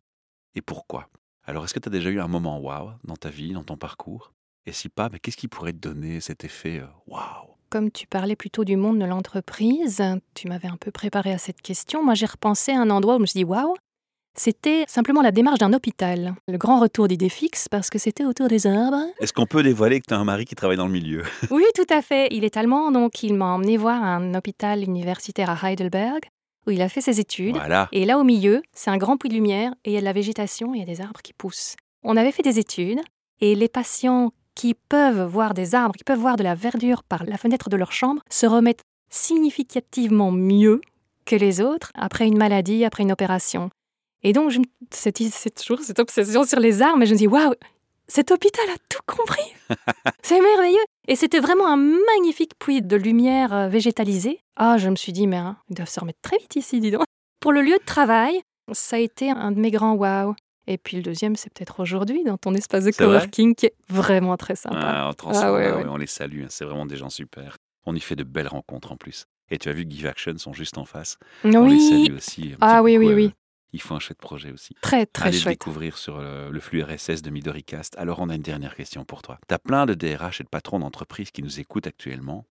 Et 0.56 0.62
pourquoi? 0.62 1.10
Alors, 1.43 1.65
est-ce 1.65 1.73
que 1.73 1.80
tu 1.80 1.89
as 1.89 1.91
déjà 1.91 2.10
eu 2.10 2.19
un 2.21 2.28
moment 2.28 2.60
wow 2.60 2.91
dans 3.04 3.15
ta 3.17 3.30
vie, 3.30 3.52
dans 3.54 3.63
ton 3.63 3.78
parcours? 3.78 4.32
Et 4.65 4.71
si 4.71 4.88
pas, 4.89 5.10
mais 5.12 5.19
qu'est-ce 5.19 5.38
qui 5.38 5.47
pourrait 5.50 5.73
te 5.73 5.78
donner 5.78 6.19
cet 6.21 6.43
effet 6.45 6.80
euh, 6.80 6.88
waouh? 7.08 7.56
Comme 7.69 7.91
tu 7.91 8.08
parlais 8.08 8.38
plutôt 8.38 8.63
du 8.63 8.78
monde 8.78 9.00
de 9.00 9.06
l'entreprise, 9.06 10.02
tu 10.34 10.47
m'avais 10.47 10.69
un 10.69 10.78
peu 10.78 10.89
préparé 10.91 11.34
à 11.34 11.38
cette 11.38 11.62
question. 11.62 12.04
Moi, 12.04 12.13
j'ai 12.15 12.26
repensé 12.26 12.71
à 12.71 12.80
un 12.82 12.89
endroit 12.89 13.15
où 13.15 13.17
je 13.17 13.21
me 13.21 13.26
suis 13.28 13.39
dit 13.39 13.43
waouh, 13.43 13.76
c'était 14.39 14.86
simplement 14.88 15.21
la 15.21 15.32
démarche 15.32 15.60
d'un 15.60 15.73
hôpital. 15.73 16.36
Le 16.47 16.58
grand 16.58 16.80
retour 16.80 17.08
d'idées 17.08 17.30
fixes 17.30 17.67
parce 17.67 17.89
que 17.89 17.97
c'était 17.97 18.26
autour 18.26 18.47
des 18.47 18.67
arbres. 18.67 19.04
Est-ce 19.19 19.34
qu'on 19.34 19.45
peut 19.45 19.63
dévoiler 19.63 20.00
que 20.00 20.06
tu 20.08 20.13
as 20.13 20.17
un 20.17 20.23
mari 20.23 20.45
qui 20.45 20.56
travaille 20.56 20.78
dans 20.78 20.88
le 20.88 20.93
milieu? 20.93 21.23
Oui, 21.52 21.63
tout 21.76 21.91
à 21.91 22.02
fait. 22.02 22.28
Il 22.32 22.43
est 22.43 22.56
allemand, 22.56 22.91
donc 22.91 23.23
il 23.23 23.34
m'a 23.34 23.45
emmené 23.45 23.78
voir 23.78 24.04
un 24.04 24.36
hôpital 24.36 24.84
universitaire 24.84 25.50
à 25.50 25.71
Heidelberg 25.71 26.21
où 26.67 26.71
il 26.71 26.82
a 26.82 26.89
fait 26.89 27.02
ses 27.02 27.19
études. 27.19 27.56
Voilà. 27.56 27.88
Et 27.91 28.06
là, 28.06 28.19
au 28.19 28.23
milieu, 28.23 28.62
c'est 28.73 28.91
un 28.91 28.97
grand 28.97 29.17
puits 29.17 29.30
de 29.30 29.34
lumière 29.34 29.73
et 29.86 29.91
il 29.91 29.93
y 29.93 29.97
a 29.97 30.02
de 30.02 30.06
la 30.06 30.13
végétation 30.13 30.73
et 30.73 30.78
il 30.78 30.80
y 30.82 30.84
a 30.84 30.86
des 30.86 31.02
arbres 31.02 31.21
qui 31.21 31.34
poussent. 31.34 31.76
On 32.04 32.17
avait 32.17 32.32
fait 32.32 32.43
des 32.43 32.60
études 32.60 33.00
et 33.39 33.56
les 33.56 33.69
patients 33.69 34.34
qui 34.54 34.73
peuvent 34.73 35.23
voir 35.23 35.54
des 35.54 35.76
arbres, 35.76 35.95
qui 35.95 36.04
peuvent 36.04 36.19
voir 36.19 36.36
de 36.36 36.43
la 36.43 36.56
verdure 36.56 37.04
par 37.04 37.23
la 37.26 37.38
fenêtre 37.38 37.69
de 37.69 37.78
leur 37.78 37.91
chambre, 37.91 38.21
se 38.30 38.45
remettent 38.45 38.82
significativement 39.10 40.32
mieux 40.32 40.82
que 41.26 41.36
les 41.36 41.62
autres 41.62 41.91
après 41.95 42.26
une 42.28 42.38
maladie, 42.38 42.84
après 42.84 43.04
une 43.04 43.12
opération. 43.12 43.69
Et 44.27 44.33
donc, 44.33 44.49
je, 44.49 44.59
c'est, 44.91 45.13
toujours 45.55 45.79
cette 45.79 45.99
obsession 45.99 46.43
sur 46.43 46.59
les 46.59 46.81
arbres, 46.81 47.01
et 47.01 47.05
je 47.05 47.13
me 47.13 47.17
dis, 47.17 47.27
waouh, 47.27 47.53
cet 48.09 48.29
hôpital 48.29 48.65
a 48.67 48.77
tout 48.89 48.99
compris. 49.05 49.53
c'est 50.21 50.41
merveilleux. 50.41 50.83
Et 51.07 51.15
c'était 51.15 51.39
vraiment 51.39 51.65
un 51.65 51.77
magnifique 51.77 52.51
puits 52.59 52.81
de 52.81 52.97
lumière 52.97 53.53
euh, 53.53 53.67
végétalisée. 53.69 54.41
Ah, 54.57 54.77
je 54.77 54.89
me 54.89 54.97
suis 54.97 55.13
dit, 55.13 55.27
mais 55.27 55.37
hein, 55.37 55.55
ils 55.69 55.77
doivent 55.77 55.87
se 55.87 56.01
remettre 56.01 56.19
très 56.21 56.37
vite 56.39 56.57
ici, 56.57 56.81
dis 56.81 56.91
donc. 56.91 57.05
Pour 57.39 57.53
le 57.53 57.61
lieu 57.61 57.77
de 57.77 57.85
travail, 57.85 58.41
ça 58.73 58.97
a 58.97 58.99
été 58.99 59.29
un 59.29 59.53
de 59.53 59.61
mes 59.61 59.71
grands 59.71 59.93
waouh. 59.93 60.35
Et 60.69 60.77
puis 60.77 60.97
le 60.97 61.03
deuxième, 61.03 61.37
c'est 61.37 61.53
peut-être 61.53 61.79
aujourd'hui, 61.79 62.25
dans 62.25 62.37
ton 62.37 62.53
espace 62.53 62.83
de 62.83 62.91
coworking, 62.91 63.55
qui 63.55 63.67
est 63.67 63.75
vraiment 63.87 64.35
très 64.35 64.57
sympa. 64.57 64.77
Ah, 64.77 65.11
on, 65.23 65.31
ah 65.31 65.83
on 65.87 65.95
les 65.95 66.05
salue, 66.05 66.43
hein. 66.43 66.47
c'est 66.49 66.65
vraiment 66.65 66.85
des 66.85 66.97
gens 66.97 67.09
super. 67.09 67.55
On 67.85 67.95
y 67.95 68.01
fait 68.01 68.17
de 68.17 68.25
belles 68.25 68.49
rencontres 68.49 68.91
en 68.91 68.97
plus. 68.97 69.23
Et 69.49 69.57
tu 69.57 69.69
as 69.69 69.71
vu 69.71 69.85
que 69.85 69.91
Give 69.91 70.07
Action 70.07 70.37
sont 70.37 70.51
juste 70.51 70.77
en 70.77 70.83
face. 70.83 71.17
Oui. 71.45 71.55
On 71.55 71.65
les 71.65 71.79
salue 71.79 72.17
aussi. 72.17 72.55
Ah 72.59 72.83
oui, 72.83 72.97
oui, 72.97 73.13
oui. 73.13 73.31
Il 73.73 73.82
faut 73.82 73.95
un 73.95 73.99
chouette 73.99 74.19
projet 74.19 74.51
aussi. 74.51 74.75
Très, 74.82 75.06
très 75.06 75.30
Allez 75.30 75.38
chouette. 75.38 75.60
découvrir 75.60 75.97
sur 75.97 76.19
le, 76.19 76.60
flux 76.60 76.82
RSS 76.82 77.21
de 77.21 77.30
Midoricast. 77.30 77.95
Alors, 77.97 78.19
on 78.19 78.30
a 78.30 78.36
une 78.36 78.41
dernière 78.41 78.75
question 78.75 79.03
pour 79.03 79.21
toi. 79.21 79.39
Tu 79.47 79.53
as 79.53 79.60
plein 79.60 79.86
de 79.86 79.93
DRH 79.93 80.41
et 80.41 80.43
de 80.43 80.49
patrons 80.49 80.80
d'entreprises 80.80 81.32
qui 81.32 81.43
nous 81.43 81.60
écoutent 81.60 81.88
actuellement. 81.88 82.45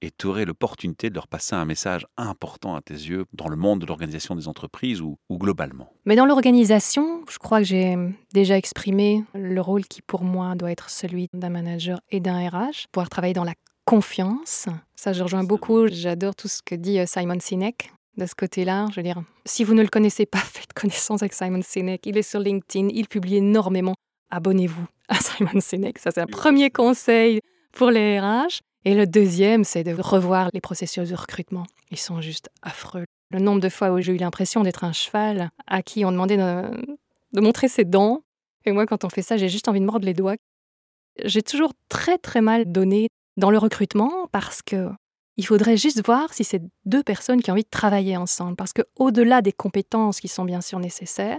Et 0.00 0.12
tu 0.16 0.28
aurais 0.28 0.44
l'opportunité 0.44 1.10
de 1.10 1.14
leur 1.16 1.26
passer 1.26 1.56
un 1.56 1.64
message 1.64 2.06
important 2.16 2.76
à 2.76 2.80
tes 2.80 2.94
yeux 2.94 3.24
dans 3.32 3.48
le 3.48 3.56
monde 3.56 3.80
de 3.80 3.86
l'organisation 3.86 4.36
des 4.36 4.46
entreprises 4.46 5.00
ou, 5.00 5.18
ou 5.28 5.38
globalement? 5.38 5.92
Mais 6.04 6.14
dans 6.14 6.24
l'organisation, 6.24 7.24
je 7.28 7.38
crois 7.38 7.58
que 7.58 7.64
j'ai 7.64 7.96
déjà 8.32 8.56
exprimé 8.56 9.24
le 9.34 9.60
rôle 9.60 9.84
qui 9.86 10.00
pour 10.00 10.22
moi 10.22 10.54
doit 10.54 10.70
être 10.70 10.88
celui 10.88 11.28
d'un 11.32 11.50
manager 11.50 12.00
et 12.10 12.20
d'un 12.20 12.48
RH, 12.48 12.86
pouvoir 12.92 13.08
travailler 13.08 13.34
dans 13.34 13.44
la 13.44 13.54
confiance. 13.84 14.68
Ça, 14.94 15.12
je 15.12 15.22
rejoins 15.22 15.44
beaucoup. 15.44 15.88
J'adore 15.88 16.36
tout 16.36 16.46
ce 16.46 16.62
que 16.62 16.74
dit 16.74 17.00
euh, 17.00 17.06
Simon 17.06 17.40
Sinek 17.40 17.90
de 18.18 18.26
ce 18.26 18.34
côté-là. 18.34 18.86
Je 18.90 18.96
veux 18.96 19.02
dire, 19.02 19.22
si 19.46 19.64
vous 19.64 19.74
ne 19.74 19.82
le 19.82 19.88
connaissez 19.88 20.26
pas, 20.26 20.38
faites 20.44 20.72
connaissance 20.74 21.22
avec 21.22 21.32
Simon 21.32 21.62
Sinek. 21.62 22.04
Il 22.04 22.18
est 22.18 22.22
sur 22.22 22.40
LinkedIn, 22.40 22.88
il 22.92 23.08
publie 23.08 23.36
énormément. 23.36 23.94
Abonnez-vous 24.30 24.86
à 25.08 25.14
Simon 25.20 25.60
Sinek. 25.60 25.98
Ça, 25.98 26.10
c'est 26.10 26.20
un 26.20 26.26
premier 26.26 26.70
conseil 26.70 27.40
pour 27.72 27.90
les 27.90 28.20
RH. 28.20 28.60
Et 28.84 28.94
le 28.94 29.06
deuxième, 29.06 29.64
c'est 29.64 29.84
de 29.84 29.94
revoir 30.00 30.50
les 30.52 30.60
processus 30.60 31.08
de 31.08 31.14
recrutement. 31.14 31.66
Ils 31.90 31.98
sont 31.98 32.20
juste 32.20 32.48
affreux. 32.62 33.04
Le 33.30 33.38
nombre 33.38 33.60
de 33.60 33.68
fois 33.68 33.90
où 33.92 34.00
j'ai 34.00 34.14
eu 34.14 34.16
l'impression 34.16 34.62
d'être 34.62 34.84
un 34.84 34.92
cheval 34.92 35.50
à 35.66 35.82
qui 35.82 36.04
on 36.04 36.12
demandait 36.12 36.36
de, 36.36 37.40
montrer 37.40 37.68
ses 37.68 37.84
dents. 37.84 38.22
Et 38.64 38.72
moi, 38.72 38.86
quand 38.86 39.04
on 39.04 39.08
fait 39.08 39.22
ça, 39.22 39.36
j'ai 39.36 39.48
juste 39.48 39.68
envie 39.68 39.80
de 39.80 39.84
mordre 39.84 40.06
les 40.06 40.14
doigts. 40.14 40.36
J'ai 41.24 41.42
toujours 41.42 41.72
très 41.88 42.18
très 42.18 42.40
mal 42.40 42.70
donné 42.70 43.08
dans 43.36 43.50
le 43.50 43.58
recrutement 43.58 44.28
parce 44.32 44.62
que 44.62 44.88
il 45.38 45.46
faudrait 45.46 45.76
juste 45.76 46.04
voir 46.04 46.34
si 46.34 46.44
c'est 46.44 46.62
deux 46.84 47.02
personnes 47.02 47.40
qui 47.40 47.50
ont 47.50 47.54
envie 47.54 47.62
de 47.62 47.68
travailler 47.70 48.16
ensemble. 48.16 48.56
Parce 48.56 48.72
que 48.72 48.82
au-delà 48.96 49.40
des 49.40 49.52
compétences 49.52 50.20
qui 50.20 50.28
sont 50.28 50.44
bien 50.44 50.60
sûr 50.60 50.80
nécessaires, 50.80 51.38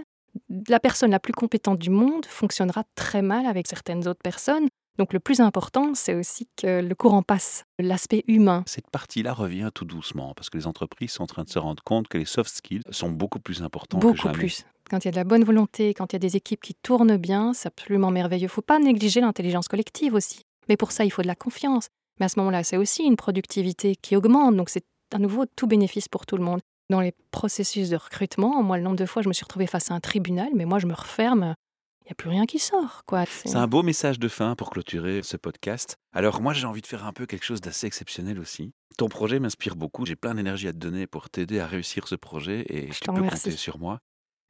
la 0.68 0.80
personne 0.80 1.10
la 1.10 1.20
plus 1.20 1.34
compétente 1.34 1.78
du 1.78 1.90
monde 1.90 2.24
fonctionnera 2.26 2.84
très 2.94 3.20
mal 3.20 3.46
avec 3.46 3.66
certaines 3.66 4.08
autres 4.08 4.22
personnes. 4.22 4.68
Donc 4.98 5.12
le 5.12 5.20
plus 5.20 5.40
important, 5.40 5.94
c'est 5.94 6.14
aussi 6.14 6.48
que 6.56 6.80
le 6.80 6.94
courant 6.94 7.22
passe, 7.22 7.64
l'aspect 7.78 8.24
humain. 8.26 8.64
Cette 8.66 8.90
partie-là 8.90 9.32
revient 9.32 9.70
tout 9.74 9.84
doucement, 9.84 10.34
parce 10.34 10.50
que 10.50 10.58
les 10.58 10.66
entreprises 10.66 11.12
sont 11.12 11.22
en 11.22 11.26
train 11.26 11.44
de 11.44 11.48
se 11.48 11.58
rendre 11.58 11.82
compte 11.82 12.08
que 12.08 12.18
les 12.18 12.24
soft 12.24 12.54
skills 12.54 12.82
sont 12.90 13.10
beaucoup 13.10 13.38
plus 13.38 13.62
importants 13.62 13.98
beaucoup 13.98 14.14
que 14.14 14.22
jamais. 14.22 14.34
plus. 14.34 14.64
Quand 14.90 14.98
il 14.98 15.04
y 15.06 15.08
a 15.08 15.12
de 15.12 15.16
la 15.16 15.24
bonne 15.24 15.44
volonté, 15.44 15.94
quand 15.94 16.12
il 16.12 16.16
y 16.16 16.18
a 16.18 16.20
des 16.20 16.36
équipes 16.36 16.60
qui 16.60 16.74
tournent 16.74 17.16
bien, 17.16 17.54
c'est 17.54 17.68
absolument 17.68 18.10
merveilleux. 18.10 18.42
Il 18.42 18.44
ne 18.44 18.50
faut 18.50 18.62
pas 18.62 18.78
négliger 18.78 19.20
l'intelligence 19.20 19.68
collective 19.68 20.14
aussi. 20.14 20.40
Mais 20.68 20.76
pour 20.76 20.92
ça, 20.92 21.04
il 21.04 21.10
faut 21.10 21.22
de 21.22 21.26
la 21.26 21.34
confiance. 21.34 21.88
Mais 22.20 22.26
à 22.26 22.28
ce 22.28 22.38
moment-là, 22.38 22.62
c'est 22.62 22.76
aussi 22.76 23.02
une 23.02 23.16
productivité 23.16 23.96
qui 23.96 24.14
augmente, 24.14 24.54
donc 24.56 24.68
c'est 24.68 24.84
à 25.12 25.18
nouveau 25.18 25.46
tout 25.56 25.66
bénéfice 25.66 26.08
pour 26.08 26.26
tout 26.26 26.36
le 26.36 26.44
monde. 26.44 26.60
Dans 26.90 27.00
les 27.00 27.14
processus 27.30 27.88
de 27.88 27.96
recrutement, 27.96 28.62
moi, 28.62 28.76
le 28.76 28.82
nombre 28.82 28.96
de 28.96 29.06
fois, 29.06 29.22
je 29.22 29.28
me 29.28 29.32
suis 29.32 29.44
retrouvée 29.44 29.66
face 29.66 29.90
à 29.90 29.94
un 29.94 30.00
tribunal, 30.00 30.50
mais 30.54 30.66
moi, 30.66 30.78
je 30.78 30.86
me 30.86 30.94
referme, 30.94 31.54
il 32.02 32.06
n'y 32.06 32.10
a 32.10 32.14
plus 32.14 32.28
rien 32.28 32.46
qui 32.46 32.58
sort. 32.58 33.02
quoi. 33.06 33.24
C'est 33.26 33.56
un 33.56 33.66
beau 33.66 33.82
message 33.82 34.18
de 34.18 34.28
fin 34.28 34.54
pour 34.54 34.70
clôturer 34.70 35.22
ce 35.22 35.36
podcast. 35.36 35.96
Alors 36.12 36.42
moi, 36.42 36.52
j'ai 36.52 36.66
envie 36.66 36.82
de 36.82 36.86
faire 36.86 37.06
un 37.06 37.12
peu 37.12 37.26
quelque 37.26 37.44
chose 37.44 37.60
d'assez 37.60 37.86
exceptionnel 37.86 38.38
aussi. 38.38 38.72
Ton 38.98 39.08
projet 39.08 39.38
m'inspire 39.38 39.76
beaucoup, 39.76 40.04
j'ai 40.04 40.16
plein 40.16 40.34
d'énergie 40.34 40.68
à 40.68 40.72
te 40.72 40.78
donner 40.78 41.06
pour 41.06 41.30
t'aider 41.30 41.60
à 41.60 41.66
réussir 41.66 42.06
ce 42.08 42.16
projet 42.16 42.64
et 42.68 42.92
je 42.92 42.98
tu 43.00 43.10
peux 43.10 43.22
compter 43.22 43.52
sur 43.52 43.78
moi. 43.78 44.00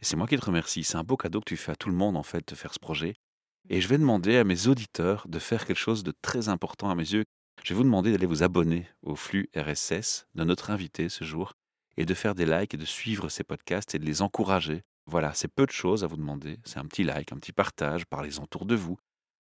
Et 0.00 0.04
c'est 0.04 0.16
moi 0.16 0.26
qui 0.26 0.36
te 0.36 0.44
remercie. 0.44 0.82
C'est 0.82 0.96
un 0.96 1.04
beau 1.04 1.16
cadeau 1.16 1.40
que 1.40 1.44
tu 1.44 1.56
fais 1.56 1.72
à 1.72 1.76
tout 1.76 1.90
le 1.90 1.94
monde, 1.94 2.16
en 2.16 2.22
fait, 2.22 2.48
de 2.48 2.54
faire 2.54 2.72
ce 2.72 2.78
projet. 2.78 3.14
Et 3.68 3.80
je 3.82 3.88
vais 3.88 3.98
demander 3.98 4.38
à 4.38 4.44
mes 4.44 4.66
auditeurs 4.66 5.26
de 5.28 5.38
faire 5.38 5.66
quelque 5.66 5.78
chose 5.78 6.02
de 6.02 6.14
très 6.22 6.48
important 6.48 6.88
à 6.88 6.94
mes 6.94 7.12
yeux, 7.12 7.24
je 7.62 7.74
vais 7.74 7.76
vous 7.76 7.84
demander 7.84 8.12
d'aller 8.12 8.26
vous 8.26 8.42
abonner 8.42 8.86
au 9.02 9.16
flux 9.16 9.50
RSS 9.56 10.26
de 10.34 10.44
notre 10.44 10.70
invité 10.70 11.08
ce 11.08 11.24
jour 11.24 11.54
et 11.96 12.06
de 12.06 12.14
faire 12.14 12.34
des 12.34 12.46
likes 12.46 12.74
et 12.74 12.78
de 12.78 12.84
suivre 12.84 13.28
ces 13.28 13.44
podcasts 13.44 13.94
et 13.94 13.98
de 13.98 14.06
les 14.06 14.22
encourager. 14.22 14.82
Voilà, 15.06 15.34
c'est 15.34 15.48
peu 15.48 15.66
de 15.66 15.70
choses 15.70 16.04
à 16.04 16.06
vous 16.06 16.16
demander. 16.16 16.58
C'est 16.64 16.78
un 16.78 16.86
petit 16.86 17.04
like, 17.04 17.32
un 17.32 17.36
petit 17.36 17.52
partage, 17.52 18.06
parlez-en 18.06 18.44
autour 18.44 18.64
de 18.64 18.74
vous. 18.74 18.96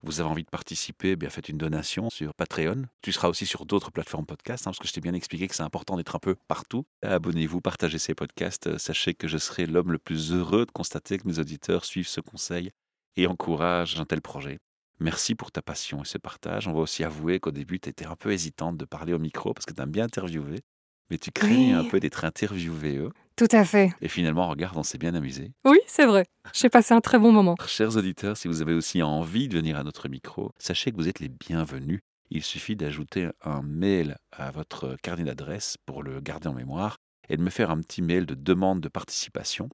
Vous 0.02 0.20
avez 0.20 0.28
envie 0.28 0.44
de 0.44 0.50
participer, 0.50 1.12
eh 1.12 1.16
bien 1.16 1.30
faites 1.30 1.48
une 1.48 1.58
donation 1.58 2.10
sur 2.10 2.34
Patreon. 2.34 2.84
Tu 3.02 3.12
seras 3.12 3.28
aussi 3.28 3.44
sur 3.44 3.66
d'autres 3.66 3.90
plateformes 3.90 4.26
podcast, 4.26 4.66
hein, 4.66 4.70
parce 4.70 4.78
que 4.78 4.86
je 4.86 4.92
t'ai 4.92 5.00
bien 5.00 5.14
expliqué 5.14 5.48
que 5.48 5.54
c'est 5.54 5.62
important 5.62 5.96
d'être 5.96 6.14
un 6.14 6.20
peu 6.20 6.36
partout. 6.48 6.86
Abonnez-vous, 7.02 7.60
partagez 7.60 7.98
ces 7.98 8.14
podcasts. 8.14 8.78
Sachez 8.78 9.14
que 9.14 9.26
je 9.26 9.38
serai 9.38 9.66
l'homme 9.66 9.92
le 9.92 9.98
plus 9.98 10.32
heureux 10.32 10.64
de 10.64 10.70
constater 10.70 11.18
que 11.18 11.26
mes 11.26 11.38
auditeurs 11.38 11.84
suivent 11.84 12.08
ce 12.08 12.20
conseil 12.20 12.70
et 13.16 13.26
encouragent 13.26 13.98
un 13.98 14.04
tel 14.04 14.20
projet. 14.20 14.58
Merci 14.98 15.34
pour 15.34 15.52
ta 15.52 15.60
passion 15.60 16.02
et 16.02 16.06
ce 16.06 16.16
partage. 16.16 16.68
On 16.68 16.72
va 16.72 16.80
aussi 16.80 17.04
avouer 17.04 17.38
qu'au 17.38 17.50
début, 17.50 17.78
tu 17.78 17.88
étais 17.88 18.06
un 18.06 18.16
peu 18.16 18.32
hésitante 18.32 18.78
de 18.78 18.84
parler 18.86 19.12
au 19.12 19.18
micro 19.18 19.52
parce 19.52 19.66
que 19.66 19.74
tu 19.74 19.82
aimes 19.82 19.90
bien 19.90 20.04
interviewer, 20.04 20.62
mais 21.10 21.18
tu 21.18 21.30
craignais 21.30 21.72
un 21.72 21.84
peu 21.84 22.00
d'être 22.00 22.24
interviewé. 22.24 22.96
Eux. 22.96 23.10
Tout 23.36 23.48
à 23.50 23.64
fait. 23.66 23.92
Et 24.00 24.08
finalement, 24.08 24.48
regarde, 24.48 24.76
on 24.78 24.82
s'est 24.82 24.96
bien 24.96 25.14
amusé. 25.14 25.52
Oui, 25.66 25.78
c'est 25.86 26.06
vrai. 26.06 26.24
J'ai 26.54 26.70
passé 26.70 26.94
un 26.94 27.02
très 27.02 27.18
bon 27.18 27.30
moment. 27.30 27.56
Chers 27.66 27.96
auditeurs, 27.96 28.38
si 28.38 28.48
vous 28.48 28.62
avez 28.62 28.72
aussi 28.72 29.02
envie 29.02 29.48
de 29.48 29.56
venir 29.56 29.76
à 29.78 29.84
notre 29.84 30.08
micro, 30.08 30.52
sachez 30.58 30.92
que 30.92 30.96
vous 30.96 31.08
êtes 31.08 31.20
les 31.20 31.28
bienvenus. 31.28 32.00
Il 32.30 32.42
suffit 32.42 32.74
d'ajouter 32.74 33.28
un 33.42 33.62
mail 33.62 34.16
à 34.32 34.50
votre 34.50 34.96
carnet 35.02 35.24
d'adresse 35.24 35.76
pour 35.84 36.02
le 36.02 36.20
garder 36.20 36.48
en 36.48 36.54
mémoire 36.54 36.96
et 37.28 37.36
de 37.36 37.42
me 37.42 37.50
faire 37.50 37.70
un 37.70 37.80
petit 37.80 38.02
mail 38.02 38.24
de 38.24 38.34
demande 38.34 38.80
de 38.80 38.88
participation. 38.88 39.68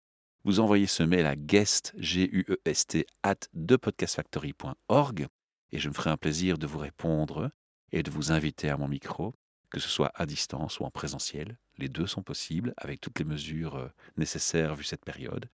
Vous 0.45 0.59
envoyez 0.59 0.87
ce 0.87 1.05
mail 1.05 1.27
à 1.27 1.37
guest, 1.37 1.93
g 1.97 2.29
u 2.33 2.45
e 2.49 2.57
s 2.65 2.87
t 2.87 3.07
at 3.23 3.37
thepodcastfactory.org 3.55 5.29
et 5.71 5.79
je 5.79 5.89
me 5.89 5.95
ferai 5.95 6.11
un 6.11 6.17
plaisir 6.17 6.59
de 6.59 6.67
vous 6.67 6.79
répondre 6.79 7.53
et 7.93 8.03
de 8.03 8.11
vous 8.11 8.33
inviter 8.33 8.69
à 8.69 8.77
mon 8.77 8.89
micro, 8.89 9.35
que 9.71 9.79
ce 9.79 9.89
soit 9.89 10.11
à 10.17 10.27
distance 10.27 10.81
ou 10.81 10.85
en 10.85 10.91
présentiel. 10.91 11.59
Les 11.79 11.89
deux 11.89 12.09
sont 12.09 12.25
possibles 12.25 12.75
avec 12.77 13.01
toutes 13.01 13.21
les 13.21 13.25
mesures 13.25 13.77
euh, 13.77 13.89
nécessaires 14.17 14.75
vu 14.75 14.83
cette 14.83 15.05
période. 15.05 15.49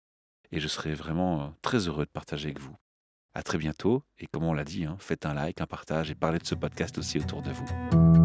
Et 0.52 0.60
je 0.60 0.68
serai 0.68 0.94
vraiment 0.94 1.42
euh, 1.42 1.48
très 1.62 1.88
heureux 1.88 2.06
de 2.06 2.10
partager 2.10 2.46
avec 2.46 2.60
vous. 2.60 2.76
À 3.34 3.42
très 3.42 3.58
bientôt 3.58 4.04
et 4.18 4.26
comme 4.28 4.44
on 4.44 4.54
l'a 4.54 4.64
dit, 4.64 4.84
hein, 4.84 4.96
faites 5.00 5.26
un 5.26 5.34
like, 5.34 5.60
un 5.60 5.66
partage 5.66 6.12
et 6.12 6.14
parlez 6.14 6.38
de 6.38 6.46
ce 6.46 6.54
podcast 6.54 6.96
aussi 6.96 7.18
autour 7.18 7.42
de 7.42 7.50
vous. 7.50 8.15